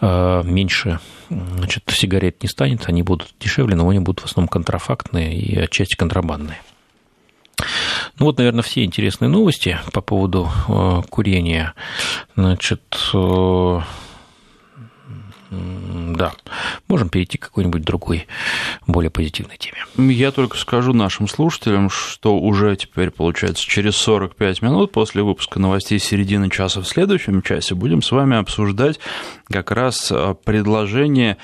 меньше 0.00 1.00
значит, 1.28 1.82
сигарет 1.88 2.42
не 2.42 2.48
станет, 2.48 2.88
они 2.88 3.02
будут 3.02 3.34
дешевле, 3.40 3.74
но 3.74 3.88
они 3.88 3.98
будут 3.98 4.20
в 4.20 4.26
основном 4.26 4.48
контрафактные 4.48 5.36
и 5.36 5.58
отчасти 5.58 5.96
контрабандные. 5.96 6.60
Ну 8.18 8.26
вот, 8.26 8.38
наверное, 8.38 8.62
все 8.62 8.84
интересные 8.84 9.28
новости 9.28 9.78
по 9.92 10.00
поводу 10.00 10.48
э, 10.68 11.02
курения. 11.10 11.74
Значит, 12.36 12.82
э, 13.12 13.80
да, 15.50 16.32
можем 16.88 17.08
перейти 17.08 17.38
к 17.38 17.42
какой-нибудь 17.42 17.82
другой, 17.82 18.26
более 18.86 19.10
позитивной 19.10 19.56
теме. 19.56 20.12
Я 20.12 20.30
только 20.30 20.56
скажу 20.56 20.92
нашим 20.92 21.28
слушателям, 21.28 21.90
что 21.90 22.38
уже 22.38 22.76
теперь, 22.76 23.10
получается, 23.10 23.64
через 23.64 23.96
45 23.96 24.62
минут 24.62 24.92
после 24.92 25.22
выпуска 25.22 25.58
новостей 25.58 25.98
середины 25.98 26.50
часа 26.50 26.80
в 26.80 26.86
следующем 26.86 27.42
часе 27.42 27.74
будем 27.74 28.02
с 28.02 28.12
вами 28.12 28.36
обсуждать 28.36 29.00
как 29.48 29.70
раз 29.72 30.10
э, 30.12 30.34
предложение 30.44 31.36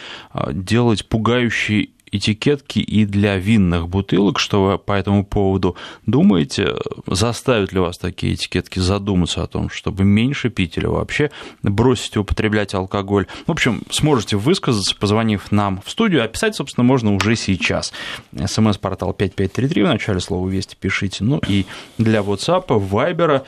делать 0.53 1.09
пугающий 1.09 1.95
этикетки 2.13 2.79
и 2.79 3.05
для 3.05 3.37
винных 3.37 3.89
бутылок. 3.89 4.39
Что 4.39 4.65
вы 4.65 4.79
по 4.79 4.93
этому 4.93 5.25
поводу 5.25 5.77
думаете? 6.07 6.75
Заставят 7.07 7.73
ли 7.73 7.81
вас 7.81 7.99
такие 7.99 8.35
этикетки 8.35 8.79
задуматься 8.79 9.43
о 9.43 9.47
том, 9.47 9.71
чтобы 9.71 10.05
меньше 10.05 10.51
пить 10.51 10.77
или 10.77 10.87
вообще 10.87 11.31
бросить 11.63 12.17
употреблять 12.17 12.75
алкоголь? 12.75 13.27
В 13.47 13.51
общем, 13.51 13.83
сможете 13.91 14.37
высказаться, 14.37 14.95
позвонив 14.97 15.53
нам 15.53 15.81
в 15.85 15.91
студию, 15.91 16.25
а 16.25 16.29
писать, 16.29 16.57
собственно, 16.57 16.85
можно 16.85 17.15
уже 17.15 17.37
сейчас. 17.37 17.93
СМС-портал 18.35 19.13
5533, 19.13 19.83
в 19.83 19.87
начале 19.87 20.21
слова 20.21 20.49
«Вести» 20.49 20.77
пишите. 20.79 21.25
Ну 21.25 21.41
и 21.47 21.67
для 21.99 22.21
WhatsApp, 22.21 22.67
Viber, 22.69 23.43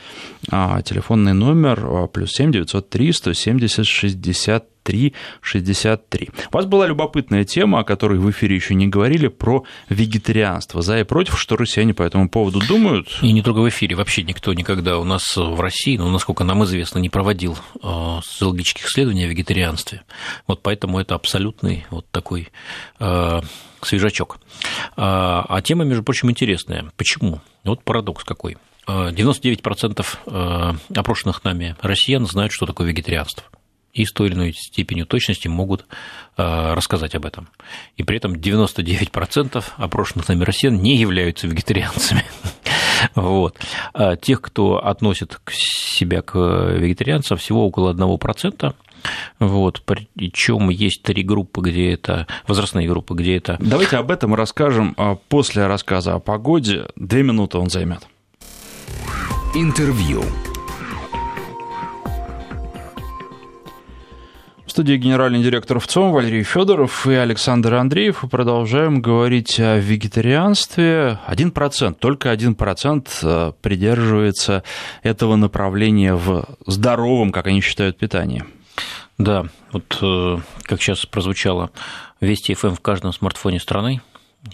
а, 0.51 0.81
телефонный 0.81 1.33
номер 1.33 1.85
а, 1.85 2.07
плюс 2.07 2.31
7 2.33 2.51
903 2.51 3.11
170 3.11 3.85
60 3.85 4.72
363. 4.83 6.29
У 6.51 6.55
вас 6.55 6.65
была 6.65 6.87
любопытная 6.87 7.43
тема, 7.45 7.79
о 7.79 7.83
которой 7.83 8.19
в 8.19 8.29
эфире 8.31 8.55
еще 8.55 8.75
не 8.75 8.87
говорили, 8.87 9.27
про 9.27 9.63
вегетарианство. 9.89 10.81
За 10.81 10.99
и 10.99 11.03
против, 11.03 11.39
что 11.39 11.55
россияне 11.55 11.93
по 11.93 12.03
этому 12.03 12.29
поводу 12.29 12.59
думают? 12.59 13.07
И 13.21 13.31
не 13.31 13.41
только 13.41 13.59
в 13.59 13.69
эфире. 13.69 13.95
Вообще 13.95 14.23
никто 14.23 14.53
никогда 14.53 14.99
у 14.99 15.03
нас 15.03 15.35
в 15.35 15.59
России, 15.59 15.97
ну, 15.97 16.09
насколько 16.09 16.43
нам 16.43 16.63
известно, 16.65 16.99
не 16.99 17.09
проводил 17.09 17.57
э, 17.81 18.19
социологических 18.23 18.85
исследований 18.85 19.23
о 19.25 19.27
вегетарианстве. 19.27 20.01
Вот 20.47 20.61
поэтому 20.61 20.99
это 20.99 21.15
абсолютный 21.15 21.85
вот 21.89 22.05
такой 22.11 22.49
э, 22.99 23.41
свежачок. 23.81 24.39
А, 24.95 25.45
а 25.47 25.61
тема, 25.61 25.85
между 25.85 26.03
прочим, 26.03 26.29
интересная. 26.29 26.91
Почему? 26.97 27.41
Вот 27.63 27.83
парадокс 27.83 28.23
какой. 28.23 28.57
99% 28.85 30.05
э, 30.25 30.73
опрошенных 30.93 31.43
нами 31.45 31.75
россиян 31.81 32.25
знают, 32.25 32.51
что 32.51 32.65
такое 32.65 32.87
вегетарианство 32.87 33.45
и 33.93 34.05
с 34.05 34.11
той 34.11 34.27
или 34.27 34.35
иной 34.35 34.53
степенью 34.53 35.05
точности 35.05 35.47
могут 35.47 35.85
э, 36.37 36.73
рассказать 36.73 37.15
об 37.15 37.25
этом. 37.25 37.47
И 37.95 38.03
при 38.03 38.17
этом 38.17 38.33
99% 38.33 39.63
опрошенных 39.77 40.27
нами 40.27 40.43
россиян 40.43 40.75
не 40.75 40.97
являются 40.97 41.47
вегетарианцами. 41.47 42.25
Вот. 43.15 43.57
А 43.93 44.15
тех, 44.15 44.41
кто 44.41 44.77
относит 44.77 45.37
себя 45.51 46.21
к 46.21 46.37
вегетарианцам, 46.37 47.37
всего 47.37 47.67
около 47.67 47.93
1%. 47.93 48.73
Вот, 49.39 49.81
причем 49.85 50.69
есть 50.69 51.03
три 51.03 51.23
группы, 51.23 51.59
где 51.61 51.91
это 51.91 52.27
возрастные 52.47 52.87
группы, 52.87 53.13
где 53.13 53.35
это. 53.35 53.57
Давайте 53.59 53.97
об 53.97 54.09
этом 54.09 54.33
расскажем 54.33 54.93
а, 54.95 55.15
после 55.15 55.67
рассказа 55.67 56.13
о 56.13 56.19
погоде. 56.19 56.87
Две 56.95 57.23
минуты 57.23 57.57
он 57.57 57.69
займет. 57.69 58.07
Интервью. 59.53 60.23
Студии 64.73 64.95
генеральный 64.95 65.43
директор 65.43 65.79
ВЦОМ 65.79 66.13
Валерий 66.13 66.41
Федоров 66.41 67.05
и 67.05 67.13
Александр 67.13 67.75
Андреев. 67.75 68.23
продолжаем 68.31 69.03
говорить 69.03 69.59
о 69.59 69.77
вегетарианстве. 69.77 71.19
Один 71.27 71.51
процент, 71.51 71.99
только 71.99 72.31
один 72.31 72.55
процент 72.55 73.19
э, 73.21 73.51
придерживается 73.61 74.63
этого 75.03 75.35
направления 75.35 76.15
в 76.15 76.45
здоровом, 76.65 77.31
как 77.31 77.45
они 77.45 77.61
считают, 77.61 77.99
питании. 77.99 78.45
Да, 79.19 79.45
вот 79.71 79.95
э, 80.01 80.39
как 80.63 80.81
сейчас 80.81 81.05
прозвучало, 81.05 81.69
Вести 82.19 82.55
ФМ 82.55 82.73
в 82.73 82.79
каждом 82.79 83.13
смартфоне 83.13 83.59
страны. 83.59 84.01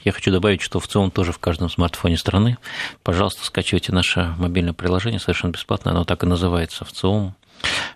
Я 0.04 0.12
хочу 0.12 0.32
добавить, 0.32 0.62
что 0.62 0.82
в 0.82 0.88
целом 0.90 1.12
тоже 1.12 1.32
в 1.32 1.40
каждом 1.40 1.70
смартфоне 1.70 2.18
страны. 2.18 2.58
Пожалуйста, 3.04 3.46
скачивайте 3.46 3.94
наше 3.94 4.36
мобильное 4.38 4.74
приложение, 4.74 5.22
совершенно 5.22 5.52
бесплатно, 5.52 5.92
оно 5.92 6.04
так 6.04 6.24
и 6.24 6.28
называется, 6.28 6.84
в 6.84 6.92
целом 6.92 7.36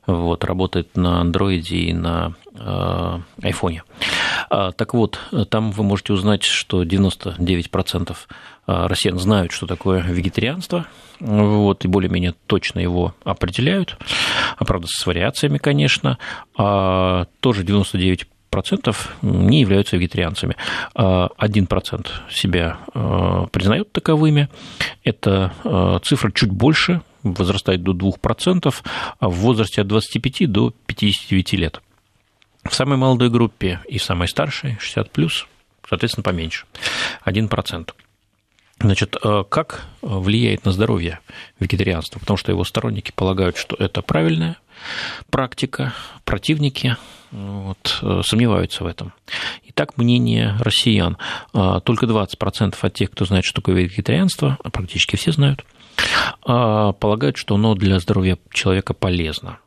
вот, 0.05 0.43
работает 0.43 0.95
на 0.95 1.21
андроиде 1.21 1.77
и 1.77 1.93
на 1.93 2.33
э, 2.57 3.19
айфоне. 3.41 3.83
А, 4.49 4.71
так 4.71 4.93
вот, 4.93 5.19
там 5.49 5.71
вы 5.71 5.83
можете 5.83 6.13
узнать, 6.13 6.43
что 6.43 6.83
99% 6.83 8.15
а, 8.65 8.87
россиян 8.87 9.17
знают, 9.17 9.51
что 9.51 9.67
такое 9.67 10.01
вегетарианство, 10.01 10.85
вот, 11.19 11.85
и 11.85 11.87
более-менее 11.87 12.35
точно 12.47 12.79
его 12.79 13.15
определяют, 13.23 13.97
а, 14.57 14.65
правда, 14.65 14.87
с 14.89 15.05
вариациями, 15.05 15.57
конечно, 15.57 16.17
а 16.55 17.25
тоже 17.39 17.63
99 17.63 18.27
процентов 18.49 19.15
не 19.23 19.61
являются 19.61 19.97
вегетарианцами. 19.97 20.55
1% 20.93 22.07
себя 22.29 22.77
признают 23.51 23.91
таковыми. 23.91 24.47
Это 25.03 25.51
цифра 26.03 26.31
чуть 26.31 26.51
больше, 26.51 27.01
возрастает 27.23 27.83
до 27.83 27.93
2%, 27.93 28.73
а 29.19 29.29
в 29.29 29.33
возрасте 29.33 29.81
от 29.81 29.87
25 29.87 30.51
до 30.51 30.73
59 30.85 31.53
лет. 31.53 31.81
В 32.63 32.73
самой 32.73 32.97
молодой 32.97 33.29
группе 33.29 33.81
и 33.87 33.97
в 33.97 34.03
самой 34.03 34.27
старшей, 34.27 34.77
60 34.79 35.11
плюс, 35.11 35.47
соответственно, 35.87 36.23
поменьше, 36.23 36.65
1%. 37.25 37.93
Значит, 38.79 39.15
э, 39.23 39.43
как 39.49 39.85
влияет 40.01 40.65
на 40.65 40.71
здоровье 40.71 41.19
вегетарианство? 41.59 42.19
Потому 42.19 42.37
что 42.37 42.51
его 42.51 42.63
сторонники 42.63 43.11
полагают, 43.15 43.57
что 43.57 43.75
это 43.79 44.01
правильная 44.01 44.57
практика, 45.29 45.93
противники 46.25 46.97
вот, 47.31 47.99
э, 48.01 48.21
сомневаются 48.25 48.83
в 48.83 48.87
этом. 48.87 49.13
Итак, 49.69 49.97
мнение 49.97 50.55
россиян. 50.59 51.17
Э, 51.53 51.79
только 51.83 52.05
20% 52.07 52.75
от 52.81 52.93
тех, 52.93 53.11
кто 53.11 53.25
знает, 53.25 53.45
что 53.45 53.61
такое 53.61 53.75
вегетарианство, 53.75 54.57
практически 54.71 55.15
все 55.15 55.31
знают, 55.31 55.63
полагают, 56.41 57.37
что 57.37 57.55
оно 57.55 57.75
для 57.75 57.99
здоровья 57.99 58.37
человека 58.51 58.93
полезно. 58.93 59.59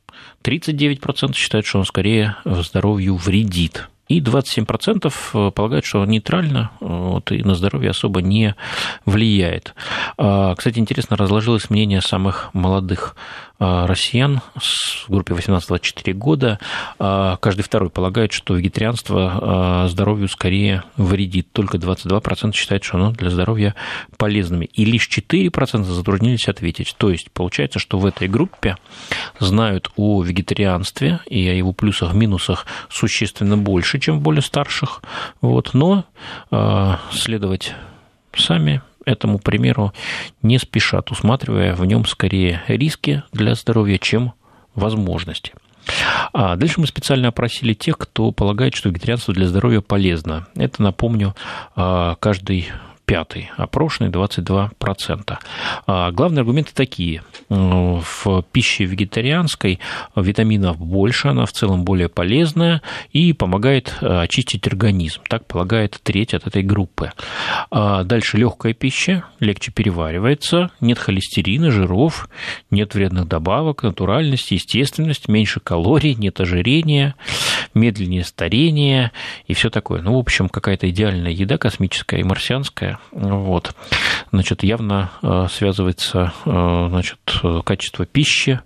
39% 0.43 1.35
считают, 1.35 1.67
что 1.67 1.79
он 1.79 1.85
скорее 1.85 2.37
здоровью 2.45 3.17
вредит. 3.17 3.89
И 4.09 4.21
27% 4.21 5.13
э, 5.35 5.51
полагают, 5.51 5.85
что 5.85 6.05
нейтрально 6.05 6.71
вот, 6.79 7.33
и 7.33 7.43
на 7.43 7.57
здоровье 7.57 7.91
особо 7.91 8.23
не 8.23 8.55
влияет. 9.05 9.75
А, 10.17 10.55
кстати, 10.55 10.79
интересно 10.79 11.17
разложилось 11.17 11.71
мнение 11.71 12.01
самых 12.01 12.51
молодых 12.53 13.17
а, 13.56 13.56
россиян 13.59 14.41
в 14.55 15.11
группе 15.11 15.35
18-24 15.35 16.13
года, 16.13 16.59
а, 16.99 17.37
каждый 17.37 17.63
второй 17.63 17.91
полагает, 17.91 18.33
что 18.33 18.55
вегетарианство 18.55 19.39
а, 19.41 19.89
здоровью 19.89 20.29
скорее 20.29 20.83
вредит. 20.97 21.53
Только 21.53 21.79
22% 21.79 22.53
считают, 22.53 22.85
что 22.85 22.99
оно 22.99 23.13
для 23.13 23.31
здоровья 23.31 23.75
полезными. 24.19 24.67
И 24.67 24.85
лишь 24.85 25.09
4% 25.09 25.85
затруднились 25.85 26.49
ответить. 26.49 26.95
То 26.99 27.11
есть 27.11 27.31
получается, 27.31 27.79
что 27.79 27.99
в 27.99 28.07
этой 28.07 28.29
группе 28.29 28.77
знают 29.39 29.91
о 29.97 30.23
вегетарианстве 30.23 31.21
и 31.27 31.49
о 31.49 31.55
его 31.55 31.73
плюсах, 31.73 32.15
минусах 32.15 32.67
существенно 32.91 33.57
больше, 33.57 33.99
чем 33.99 34.19
в 34.19 34.23
более 34.23 34.43
старших. 34.43 35.03
Вот. 35.41 35.73
Но 35.75 36.05
следовать 37.11 37.75
сами 38.35 38.83
этому 39.07 39.39
примеру 39.39 39.93
не 40.43 40.59
спешат, 40.59 41.11
усматривая 41.11 41.75
в 41.75 41.85
нем 41.87 42.05
скорее 42.05 42.63
риски 42.69 43.23
для 43.33 43.55
здоровья, 43.55 43.99
чем 43.99 44.35
возможности. 44.75 45.53
А 46.33 46.57
дальше 46.57 46.81
мы 46.81 46.87
специально 46.87 47.29
опросили 47.29 47.73
тех, 47.73 47.97
кто 47.97 48.33
полагает, 48.33 48.75
что 48.75 48.89
вегетарианство 48.89 49.33
для 49.33 49.47
здоровья 49.47 49.81
полезно. 49.81 50.49
Это, 50.57 50.83
напомню, 50.83 51.35
а, 51.77 52.17
каждый 52.17 52.69
пятый, 53.07 53.51
опрошенный 53.57 54.11
22%. 54.11 55.39
А 55.87 56.11
главные 56.11 56.41
аргументы 56.41 56.73
такие. 56.75 57.23
В 57.49 58.43
пище 58.53 58.85
вегетарианской 58.85 59.79
витаминов 60.17 60.79
больше, 60.79 61.29
она 61.29 61.47
в 61.47 61.53
целом 61.53 61.85
более 61.85 62.09
полезная 62.09 62.83
и 63.13 63.33
помогает 63.33 63.95
э, 64.01 64.23
очистить 64.23 64.67
организм. 64.67 65.23
Так 65.29 65.47
полагает 65.47 65.99
треть 66.03 66.35
от 66.35 66.47
этой 66.49 66.63
группы. 66.63 67.13
А 67.71 68.03
дальше 68.03 68.37
легкая 68.37 68.75
пища, 68.75 69.25
легче 69.39 69.71
переваривается, 69.71 70.71
нет 70.81 70.99
холестерина, 70.99 71.71
жиров, 71.71 72.29
нет 72.71 72.95
вредных 72.95 73.29
добавок, 73.29 73.85
натуральность, 73.85 74.51
естественность, 74.51 75.29
меньше 75.29 75.61
калорий, 75.61 76.15
нет 76.15 76.41
ожирения, 76.41 77.15
медленнее 77.77 78.25
старение 78.25 79.13
и 79.47 79.55
все 79.55 79.71
такое. 79.71 80.03
Ну, 80.03 80.15
в 80.17 80.19
общем, 80.19 80.49
какая-то 80.49 80.91
идеальная 80.91 81.31
еда 81.31 81.59
космическая 81.59 82.19
и 82.21 82.25
марсианская. 82.25 82.99
Вот. 83.13 83.75
Значит, 84.33 84.65
явно 84.65 85.11
э, 85.23 85.47
связывается 85.51 86.33
э, 86.45 86.87
значит, 86.89 87.19
качество 87.65 88.07
пищи, 88.07 88.61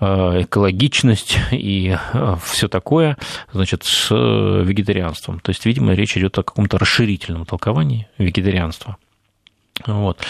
э, 0.00 0.42
экологичность 0.42 1.38
и 1.50 1.96
все 2.42 2.68
такое 2.68 3.18
значит, 3.52 3.84
с 3.84 4.10
вегетарианством. 4.10 5.40
То 5.40 5.50
есть, 5.50 5.66
видимо, 5.66 5.92
речь 5.92 6.16
идет 6.16 6.38
о 6.38 6.42
каком-то 6.42 6.78
расширительном 6.78 7.44
толковании 7.44 8.08
вегетарианства. 8.18 8.96
Вот. 9.86 10.20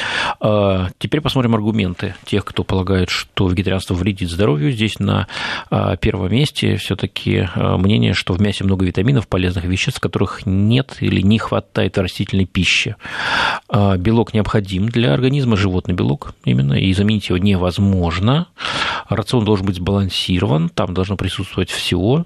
А, 0.40 0.88
теперь 0.98 1.20
посмотрим 1.20 1.54
аргументы 1.54 2.14
тех, 2.24 2.46
кто 2.46 2.64
полагает, 2.64 3.10
что 3.10 3.46
вегетарианство 3.46 3.92
вредит 3.92 4.30
здоровью. 4.30 4.72
Здесь 4.72 4.98
на 4.98 5.28
а, 5.68 5.96
первом 5.96 6.32
месте 6.32 6.76
все-таки 6.76 7.46
а, 7.54 7.76
мнение, 7.76 8.14
что 8.14 8.32
в 8.32 8.40
мясе 8.40 8.64
много 8.64 8.86
витаминов, 8.86 9.28
полезных 9.28 9.64
веществ, 9.64 10.00
которых 10.00 10.46
нет 10.46 10.96
или 11.00 11.20
не 11.20 11.38
хватает 11.38 11.96
в 11.96 12.00
растительной 12.00 12.46
пище. 12.46 12.96
Белок 13.70 14.32
необходим 14.32 14.88
для 14.88 15.12
организма, 15.12 15.56
животный 15.56 15.94
белок 15.94 16.34
именно, 16.44 16.74
и 16.74 16.92
заменить 16.94 17.28
его 17.28 17.38
невозможно. 17.38 18.48
Рацион 19.08 19.44
должен 19.44 19.66
быть 19.66 19.76
сбалансирован, 19.76 20.70
там 20.70 20.94
должно 20.94 21.16
присутствовать 21.16 21.70
всего. 21.70 22.24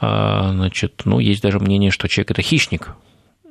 Значит, 0.00 1.02
ну, 1.04 1.18
есть 1.18 1.42
даже 1.42 1.58
мнение, 1.58 1.90
что 1.90 2.08
человек– 2.08 2.30
это 2.32 2.42
хищник, 2.42 2.94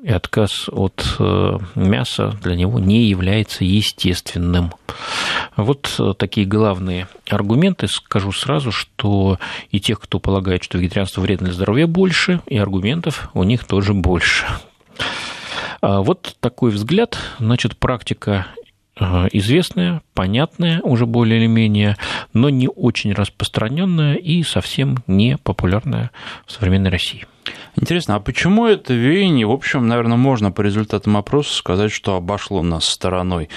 и 0.04 0.12
отказ 0.12 0.68
от 0.70 1.16
э, 1.18 1.58
мяса 1.76 2.38
для 2.44 2.56
него 2.56 2.78
не 2.78 3.06
является 3.06 3.64
естественным. 3.64 4.74
Вот 5.56 5.96
э, 5.98 6.14
такие 6.18 6.46
главные 6.46 7.08
аргументы. 7.30 7.88
Скажу 7.88 8.34
сразу, 8.34 8.72
что 8.74 9.40
и 9.72 9.80
тех, 9.80 10.02
кто 10.02 10.20
полагает, 10.20 10.64
что 10.64 10.78
вегетарианство 10.78 11.22
вредно 11.22 11.48
для 11.48 11.56
здоровья, 11.56 11.88
больше, 11.88 12.42
и 12.48 12.58
аргументов 12.58 13.30
у 13.34 13.44
них 13.44 13.64
тоже 13.64 13.94
больше. 13.94 14.46
А 15.82 16.02
вот 16.02 16.36
такой 16.42 16.72
взгляд, 16.72 17.18
значит, 17.40 17.78
практика 17.78 18.48
э, 19.00 19.28
известная, 19.32 20.02
понятная 20.14 20.82
уже 20.82 21.06
более 21.06 21.40
или 21.40 21.48
менее, 21.48 21.96
но 22.34 22.50
не 22.50 22.68
очень 22.68 23.14
распространенная 23.14 24.16
и 24.16 24.44
совсем 24.44 24.98
не 25.08 25.38
популярная 25.38 26.12
в 26.46 26.52
современной 26.52 26.90
России. 26.90 27.26
Интересно, 27.76 28.16
а 28.16 28.20
почему 28.20 28.68
это 28.68 28.94
веяние, 28.94 29.48
в 29.48 29.52
общем, 29.52 29.88
наверное, 29.88 30.18
можно 30.18 30.52
по 30.52 30.62
результатам 30.62 31.18
опроса 31.18 31.56
сказать, 31.56 31.92
что 31.92 32.16
обошло 32.16 32.62
нас 32.62 32.86
стороной? 32.86 33.50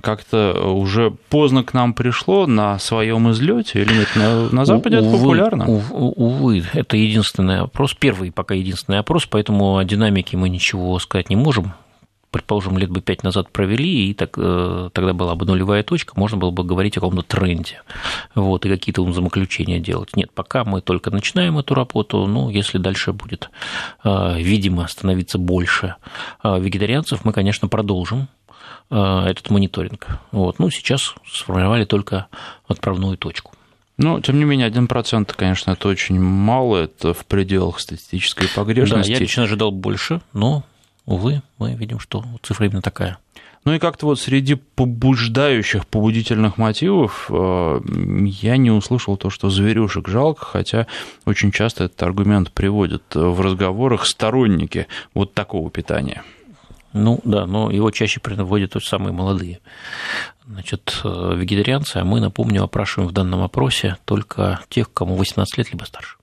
Как-то 0.00 0.72
уже 0.74 1.10
поздно 1.10 1.64
к 1.64 1.74
нам 1.74 1.92
пришло 1.92 2.46
на 2.46 2.78
своем 2.78 3.30
излете 3.30 3.82
или 3.82 3.92
нет? 3.92 4.08
На, 4.14 4.48
на 4.50 4.64
Западе 4.64 4.98
увы, 4.98 5.08
это 5.08 5.16
популярно? 5.18 5.66
Увы, 5.68 6.64
это 6.72 6.96
единственный 6.96 7.60
опрос, 7.60 7.94
первый 7.94 8.30
пока 8.30 8.54
единственный 8.54 8.98
опрос, 8.98 9.26
поэтому 9.26 9.76
о 9.76 9.84
динамике 9.84 10.36
мы 10.36 10.48
ничего 10.48 10.98
сказать 10.98 11.30
не 11.30 11.36
можем 11.36 11.72
предположим, 12.32 12.78
лет 12.78 12.90
бы 12.90 13.00
пять 13.00 13.22
назад 13.22 13.50
провели, 13.50 14.10
и 14.10 14.14
так, 14.14 14.32
э, 14.36 14.90
тогда 14.92 15.12
была 15.12 15.36
бы 15.36 15.46
нулевая 15.46 15.84
точка, 15.84 16.14
можно 16.16 16.36
было 16.36 16.50
бы 16.50 16.64
говорить 16.64 16.96
о 16.96 17.00
каком-то 17.00 17.22
тренде, 17.22 17.82
вот, 18.34 18.66
и 18.66 18.68
какие-то 18.68 19.10
заключения 19.12 19.78
делать. 19.78 20.16
Нет, 20.16 20.32
пока 20.34 20.64
мы 20.64 20.80
только 20.80 21.10
начинаем 21.10 21.58
эту 21.58 21.74
работу, 21.74 22.26
ну, 22.26 22.48
если 22.48 22.78
дальше 22.78 23.12
будет, 23.12 23.50
э, 24.02 24.40
видимо, 24.40 24.88
становиться 24.88 25.38
больше 25.38 25.94
э, 26.42 26.58
вегетарианцев, 26.58 27.24
мы, 27.24 27.32
конечно, 27.32 27.68
продолжим 27.68 28.28
этот 28.90 29.48
мониторинг. 29.48 30.06
Вот. 30.32 30.58
Ну, 30.58 30.68
сейчас 30.68 31.14
сформировали 31.26 31.86
только 31.86 32.26
отправную 32.66 33.16
точку. 33.16 33.52
Но, 33.98 34.20
тем 34.20 34.38
не 34.38 34.44
менее, 34.44 34.68
1%, 34.68 35.32
конечно, 35.36 35.72
это 35.72 35.88
очень 35.88 36.20
мало, 36.20 36.78
это 36.78 37.14
в 37.14 37.24
пределах 37.26 37.78
статистической 37.78 38.48
погрешности. 38.48 39.08
Да, 39.08 39.14
я 39.14 39.20
лично 39.20 39.42
ожидал 39.44 39.70
больше, 39.70 40.20
но, 40.32 40.64
увы, 41.06 41.42
мы 41.58 41.74
видим, 41.74 41.98
что 41.98 42.24
цифра 42.42 42.66
именно 42.66 42.82
такая. 42.82 43.18
Ну 43.64 43.72
и 43.72 43.78
как-то 43.78 44.06
вот 44.06 44.18
среди 44.18 44.56
побуждающих, 44.56 45.86
побудительных 45.86 46.58
мотивов 46.58 47.26
э, 47.30 47.80
я 48.24 48.56
не 48.56 48.72
услышал 48.72 49.16
то, 49.16 49.30
что 49.30 49.50
зверюшек 49.50 50.08
жалко, 50.08 50.44
хотя 50.44 50.88
очень 51.26 51.52
часто 51.52 51.84
этот 51.84 52.02
аргумент 52.02 52.50
приводят 52.50 53.02
в 53.14 53.40
разговорах 53.40 54.06
сторонники 54.06 54.88
вот 55.14 55.32
такого 55.32 55.70
питания. 55.70 56.24
Ну 56.92 57.20
да, 57.24 57.46
но 57.46 57.70
его 57.70 57.90
чаще 57.92 58.18
приводят 58.20 58.74
вот 58.74 58.84
самые 58.84 59.12
молодые. 59.12 59.60
Значит, 60.44 61.00
э, 61.04 61.34
вегетарианцы, 61.36 61.98
а 61.98 62.04
мы, 62.04 62.20
напомню, 62.20 62.64
опрашиваем 62.64 63.08
в 63.08 63.12
данном 63.12 63.42
опросе 63.42 63.96
только 64.04 64.60
тех, 64.68 64.92
кому 64.92 65.14
18 65.14 65.56
лет 65.56 65.72
либо 65.72 65.84
старше. 65.84 66.16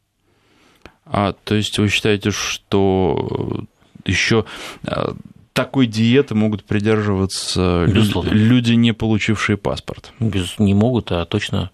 А, 1.06 1.34
то 1.44 1.56
есть 1.56 1.80
вы 1.80 1.88
считаете, 1.88 2.32
что 2.32 3.64
еще 4.06 4.45
э, 4.84 5.14
такой 5.54 5.88
диеты 5.88 6.36
могут 6.36 6.64
придерживаться 6.64 7.86
Безусловно. 7.88 8.30
люди, 8.30 8.74
не 8.74 8.93
получившие 8.93 9.58
паспорт? 9.58 10.14
Без, 10.20 10.58
не 10.60 10.74
могут, 10.74 11.12
а 11.12 11.26
точно 11.26 11.72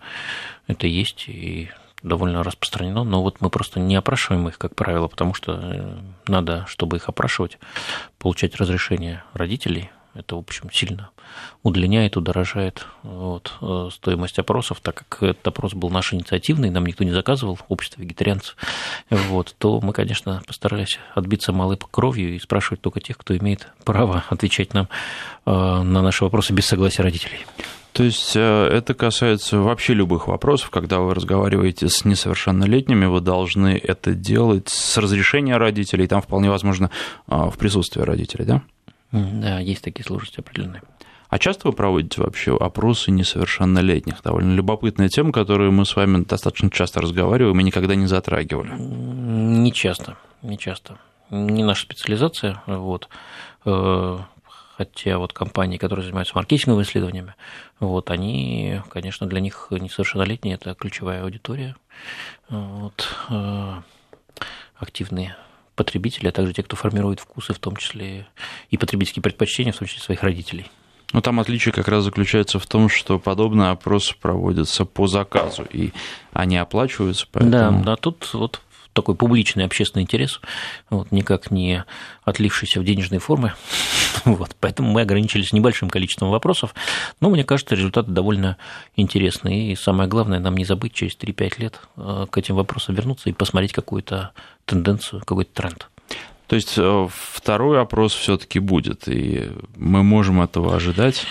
это 0.67 0.87
есть. 0.87 1.25
И 1.27 1.69
довольно 2.01 2.43
распространено, 2.43 3.03
но 3.03 3.21
вот 3.23 3.41
мы 3.41 3.49
просто 3.49 3.79
не 3.79 3.95
опрашиваем 3.95 4.47
их, 4.47 4.57
как 4.57 4.75
правило, 4.75 5.07
потому 5.07 5.33
что 5.33 5.59
э, 5.61 5.97
надо, 6.27 6.65
чтобы 6.67 6.97
их 6.97 7.09
опрашивать, 7.09 7.57
получать 8.19 8.55
разрешение 8.55 9.23
родителей. 9.33 9.89
Это, 10.13 10.35
в 10.35 10.39
общем, 10.39 10.69
сильно 10.71 11.09
удлиняет, 11.63 12.15
удорожает 12.17 12.85
вот, 13.03 13.53
э, 13.61 13.89
стоимость 13.91 14.37
опросов, 14.39 14.79
так 14.81 15.05
как 15.07 15.23
этот 15.23 15.47
опрос 15.47 15.73
был 15.73 15.89
наш 15.89 16.13
инициативный, 16.13 16.69
нам 16.69 16.85
никто 16.85 17.03
не 17.03 17.11
заказывал, 17.11 17.57
общество 17.69 18.01
вегетарианцев, 18.01 18.55
вот, 19.09 19.55
то 19.57 19.81
мы, 19.81 19.93
конечно, 19.93 20.43
постарались 20.45 20.99
отбиться 21.15 21.53
малой 21.53 21.77
кровью 21.77 22.35
и 22.35 22.39
спрашивать 22.39 22.81
только 22.81 23.01
тех, 23.01 23.17
кто 23.17 23.35
имеет 23.37 23.67
право 23.83 24.23
отвечать 24.29 24.73
нам 24.73 24.87
э, 25.45 25.51
на 25.51 26.01
наши 26.01 26.23
вопросы 26.23 26.53
без 26.53 26.65
согласия 26.65 27.01
родителей. 27.01 27.45
То 27.93 28.03
есть 28.03 28.35
э, 28.35 28.67
это 28.67 28.93
касается 28.93 29.57
вообще 29.57 29.93
любых 29.93 30.27
вопросов, 30.27 30.69
когда 30.69 30.99
вы 30.99 31.15
разговариваете 31.15 31.89
с 31.89 32.05
несовершеннолетними, 32.05 33.05
вы 33.05 33.21
должны 33.21 33.79
это 33.81 34.13
делать 34.13 34.69
с 34.69 34.97
разрешения 34.97 35.57
родителей, 35.57 36.05
там 36.07 36.21
вполне 36.21 36.49
возможно 36.49 36.91
в 37.27 37.57
присутствии 37.57 38.01
родителей, 38.01 38.45
да? 38.45 38.61
Да, 39.11 39.59
есть 39.59 39.81
такие 39.81 40.03
сложности 40.03 40.41
определенные. 40.41 40.81
А 41.35 41.37
часто 41.37 41.67
вы 41.67 41.73
проводите 41.73 42.21
вообще 42.21 42.55
опросы 42.55 43.11
несовершеннолетних? 43.11 44.23
Довольно 44.23 44.53
любопытная 44.53 45.09
тема, 45.09 45.33
которую 45.33 45.73
мы 45.73 45.85
с 45.85 45.93
вами 45.97 46.23
достаточно 46.23 46.71
часто 46.71 47.01
разговариваем 47.01 47.59
и 47.59 47.63
никогда 47.63 47.93
не 47.93 48.07
затрагивали. 48.07 48.71
Не 48.79 49.73
часто, 49.73 50.15
не 50.41 50.57
часто. 50.57 50.97
Не 51.31 51.65
наша 51.65 51.81
специализация, 51.81 52.63
вот. 52.67 53.09
Э, 53.65 54.19
хотя 54.77 55.17
вот 55.17 55.33
компании, 55.33 55.75
которые 55.75 56.05
занимаются 56.05 56.35
маркетинговыми 56.35 56.83
исследованиями, 56.85 57.35
вот, 57.81 58.11
они, 58.11 58.79
конечно, 58.89 59.27
для 59.27 59.41
них 59.41 59.67
несовершеннолетние– 59.71 60.55
это 60.55 60.73
ключевая 60.73 61.21
аудитория, 61.23 61.75
вот, 62.47 63.13
э, 63.29 63.73
активные 64.77 65.35
потребители, 65.75 66.29
а 66.29 66.31
также 66.31 66.53
те, 66.53 66.63
кто 66.63 66.77
формирует 66.77 67.19
вкусы, 67.19 67.53
в 67.53 67.59
том 67.59 67.75
числе 67.75 68.25
и 68.69 68.77
потребительские 68.77 69.21
предпочтения, 69.21 69.73
в 69.73 69.77
том 69.77 69.85
числе 69.85 70.01
своих 70.01 70.23
родителей. 70.23 70.71
Но 71.15 71.21
там 71.21 71.39
отличие 71.39 71.71
как 71.71 71.87
раз 71.87 72.03
заключается 72.03 72.59
в 72.59 72.67
том, 72.67 72.89
что 72.89 73.19
подобные 73.19 73.69
опросы 73.69 74.13
проводятся 74.19 74.83
по 74.83 75.07
заказу, 75.07 75.65
и 75.71 75.93
они 76.33 76.57
оплачиваются. 76.57 77.25
Поэтому... 77.31 77.79
Да, 77.79 77.91
да, 77.91 77.95
тут 77.95 78.29
вот 78.33 78.59
такой 78.91 79.15
публичный 79.15 79.63
общественный 79.63 80.03
интерес, 80.03 80.41
вот, 80.89 81.13
никак 81.13 81.51
не 81.51 81.85
отлившийся 82.25 82.81
в 82.81 82.83
денежной 82.83 83.19
форме. 83.19 83.55
Вот, 84.25 84.55
поэтому 84.59 84.91
мы 84.91 85.01
ограничились 85.01 85.53
небольшим 85.53 85.89
количеством 85.89 86.31
вопросов. 86.31 86.73
Но 87.21 87.29
мне 87.29 87.43
кажется, 87.43 87.75
результаты 87.75 88.11
довольно 88.11 88.57
интересные. 88.95 89.71
И 89.71 89.75
самое 89.75 90.09
главное, 90.09 90.39
нам 90.39 90.57
не 90.57 90.65
забыть 90.65 90.93
через 90.93 91.15
3-5 91.15 91.53
лет 91.59 91.79
э, 91.95 92.25
к 92.29 92.37
этим 92.37 92.55
вопросам 92.55 92.95
вернуться 92.95 93.29
и 93.29 93.33
посмотреть 93.33 93.71
какую-то 93.71 94.31
тенденцию, 94.65 95.21
какой-то 95.21 95.51
тренд. 95.53 95.89
То 96.47 96.55
есть 96.55 96.75
э, 96.77 97.07
второй 97.11 97.81
опрос 97.81 98.13
все-таки 98.13 98.59
будет, 98.59 99.07
и 99.07 99.51
мы 99.75 100.03
можем 100.03 100.41
этого 100.41 100.75
ожидать. 100.75 101.25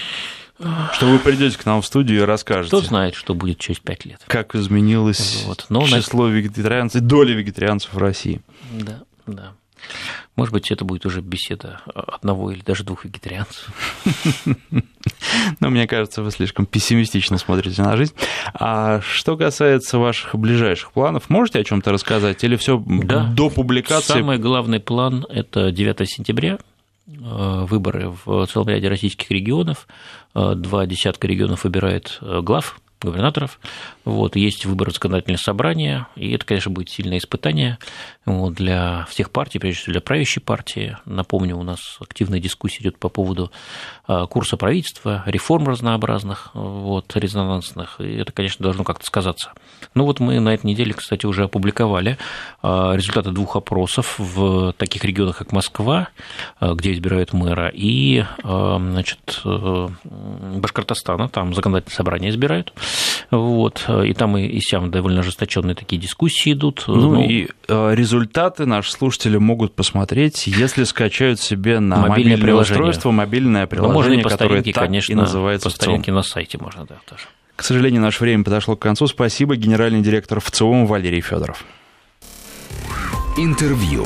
Что 0.93 1.07
вы 1.07 1.19
придете 1.19 1.59
к 1.59 1.67
нам 1.67 1.83
в 1.83 1.87
студию 1.87 2.23
и 2.23 2.25
расскажете. 2.25 2.69
Кто 2.69 2.81
знает, 2.81 3.15
что 3.17 3.35
будет 3.35 3.59
через 3.59 3.81
пять 3.81 4.05
лет. 4.05 4.21
Как 4.27 4.55
изменилось 4.55 5.43
вот. 5.47 5.67
Но 5.69 5.87
число 5.87 6.29
на... 6.29 6.33
вегетарианцев, 6.33 7.01
доля 7.01 7.35
вегетарианцев 7.35 7.93
в 7.93 7.99
России. 7.99 8.41
Да, 8.71 9.03
да. 9.27 9.53
Может 10.37 10.53
быть, 10.53 10.71
это 10.73 10.85
будет 10.85 11.07
уже 11.07 11.21
беседа 11.21 11.81
одного 11.95 12.51
или 12.51 12.61
даже 12.61 12.83
двух 12.83 13.05
вегетарианцев. 13.05 13.73
Но 15.61 15.71
мне 15.71 15.87
кажется, 15.87 16.23
вы 16.23 16.31
слишком 16.33 16.67
пессимистично 16.67 17.39
смотрите 17.39 17.83
на 17.83 17.97
жизнь. 17.97 18.15
А 18.53 19.01
что 19.01 19.37
касается 19.37 19.99
ваших 19.99 20.35
ближайших 20.35 20.93
планов, 20.93 21.31
можете 21.31 21.61
о 21.61 21.65
чем-то 21.65 21.93
рассказать? 21.93 22.43
Или 22.43 22.57
все 22.57 22.83
да. 22.85 23.33
до 23.33 23.49
публикации? 23.49 24.15
Самый 24.15 24.39
главный 24.39 24.81
план– 24.81 25.25
это 25.29 25.71
9 25.71 26.11
сентября, 26.11 26.59
э, 27.07 27.67
выборы 27.69 28.13
в 28.25 28.47
целом 28.47 28.69
ряде 28.69 28.89
российских 28.89 29.31
регионов. 29.31 29.87
Э, 30.35 30.55
два 30.57 30.87
десятка 30.87 31.29
регионов 31.29 31.63
выбирает 31.65 32.19
э, 32.21 32.41
глав 32.43 32.81
губернаторов. 33.05 33.59
Вот, 34.05 34.37
есть 34.37 34.67
выборы 34.67 34.93
законодательного 34.93 35.39
собрания, 35.39 36.09
и 36.17 36.33
это, 36.33 36.45
конечно, 36.45 36.71
будет 36.71 36.91
сильное 36.91 37.19
испытание 37.19 37.79
вот, 38.27 38.55
для 38.55 39.07
всех 39.09 39.31
партий, 39.31 39.59
прежде 39.59 39.81
всего 39.81 39.93
для 39.93 40.01
правящей 40.01 40.43
партии. 40.43 40.97
Напомню, 41.05 41.57
у 41.57 41.63
нас 41.63 41.79
активная 42.01 42.41
дискуссия 42.41 42.83
идет 42.83 42.99
по 42.99 43.09
поводу 43.09 43.51
а, 44.07 44.27
курса 44.27 44.57
правительства, 44.57 45.23
реформ 45.27 45.69
разнообразных, 45.69 46.51
вот, 46.55 47.17
резонансных, 47.17 48.01
и 48.01 48.17
это, 48.17 48.33
конечно, 48.33 48.63
должно 48.63 48.85
как-то 48.85 49.07
сказаться. 49.07 49.53
Ну 49.95 50.05
вот 50.05 50.21
мы 50.21 50.41
на 50.41 50.55
этой 50.55 50.67
неделе, 50.67 50.93
кстати, 50.93 51.27
уже 51.27 51.45
опубликовали 51.45 52.19
а, 52.63 52.95
результаты 52.95 53.31
двух 53.31 53.57
опросов 53.57 54.17
в 54.19 54.73
таких 54.75 55.05
регионах, 55.05 55.39
как 55.39 55.53
Москва, 55.53 56.09
а, 56.61 56.75
где 56.75 56.93
избирают 56.93 57.33
мэра, 57.33 57.71
и 57.73 58.25
значит, 58.43 59.41
э, 59.45 59.89
Башкортостана, 60.05 61.29
там 61.29 61.55
законодательное 61.55 61.97
собрание 61.97 62.31
избирают. 62.31 62.73
Вот, 63.31 63.89
и 64.05 64.13
там 64.15 64.37
и, 64.37 64.47
и 64.47 64.61
сям 64.61 64.91
довольно 64.91 65.21
ожесточенные 65.21 65.75
такие 65.75 66.01
дискуссии 66.01 66.53
идут. 66.53 66.85
Ну, 66.87 67.15
ну 67.15 67.23
и 67.23 67.49
э, 67.69 67.95
результаты 67.95 68.67
наши 68.67 68.93
слушатели 68.93 69.37
могут 69.37 69.75
посмотреть, 69.75 70.47
если 70.47 70.85
скачают 70.85 71.41
себе 71.41 71.81
на 71.81 71.97
мобильное, 71.97 72.37
мобильное 72.37 72.55
устройство 72.61 73.11
мобильное 73.11 73.67
приложение, 73.67 74.23
ну, 74.23 74.29
которое 74.29 74.63
так 74.63 74.75
конечно, 74.75 75.13
и 75.13 75.15
называется 75.15 75.69
по 75.69 75.75
старинке 75.75 76.13
на 76.13 76.23
сайте 76.23 76.59
можно, 76.59 76.85
да, 76.85 76.97
тоже. 77.09 77.25
К 77.57 77.63
сожалению, 77.63 78.03
наше 78.03 78.23
время 78.23 78.45
подошло 78.45 78.77
к 78.77 78.81
концу. 78.81 79.07
Спасибо, 79.07 79.57
генеральный 79.57 80.03
директор 80.03 80.41
ВЦИОМ 80.41 80.87
Валерий 80.87 81.21
Федоров. 81.21 81.65
Интервью. 83.37 84.05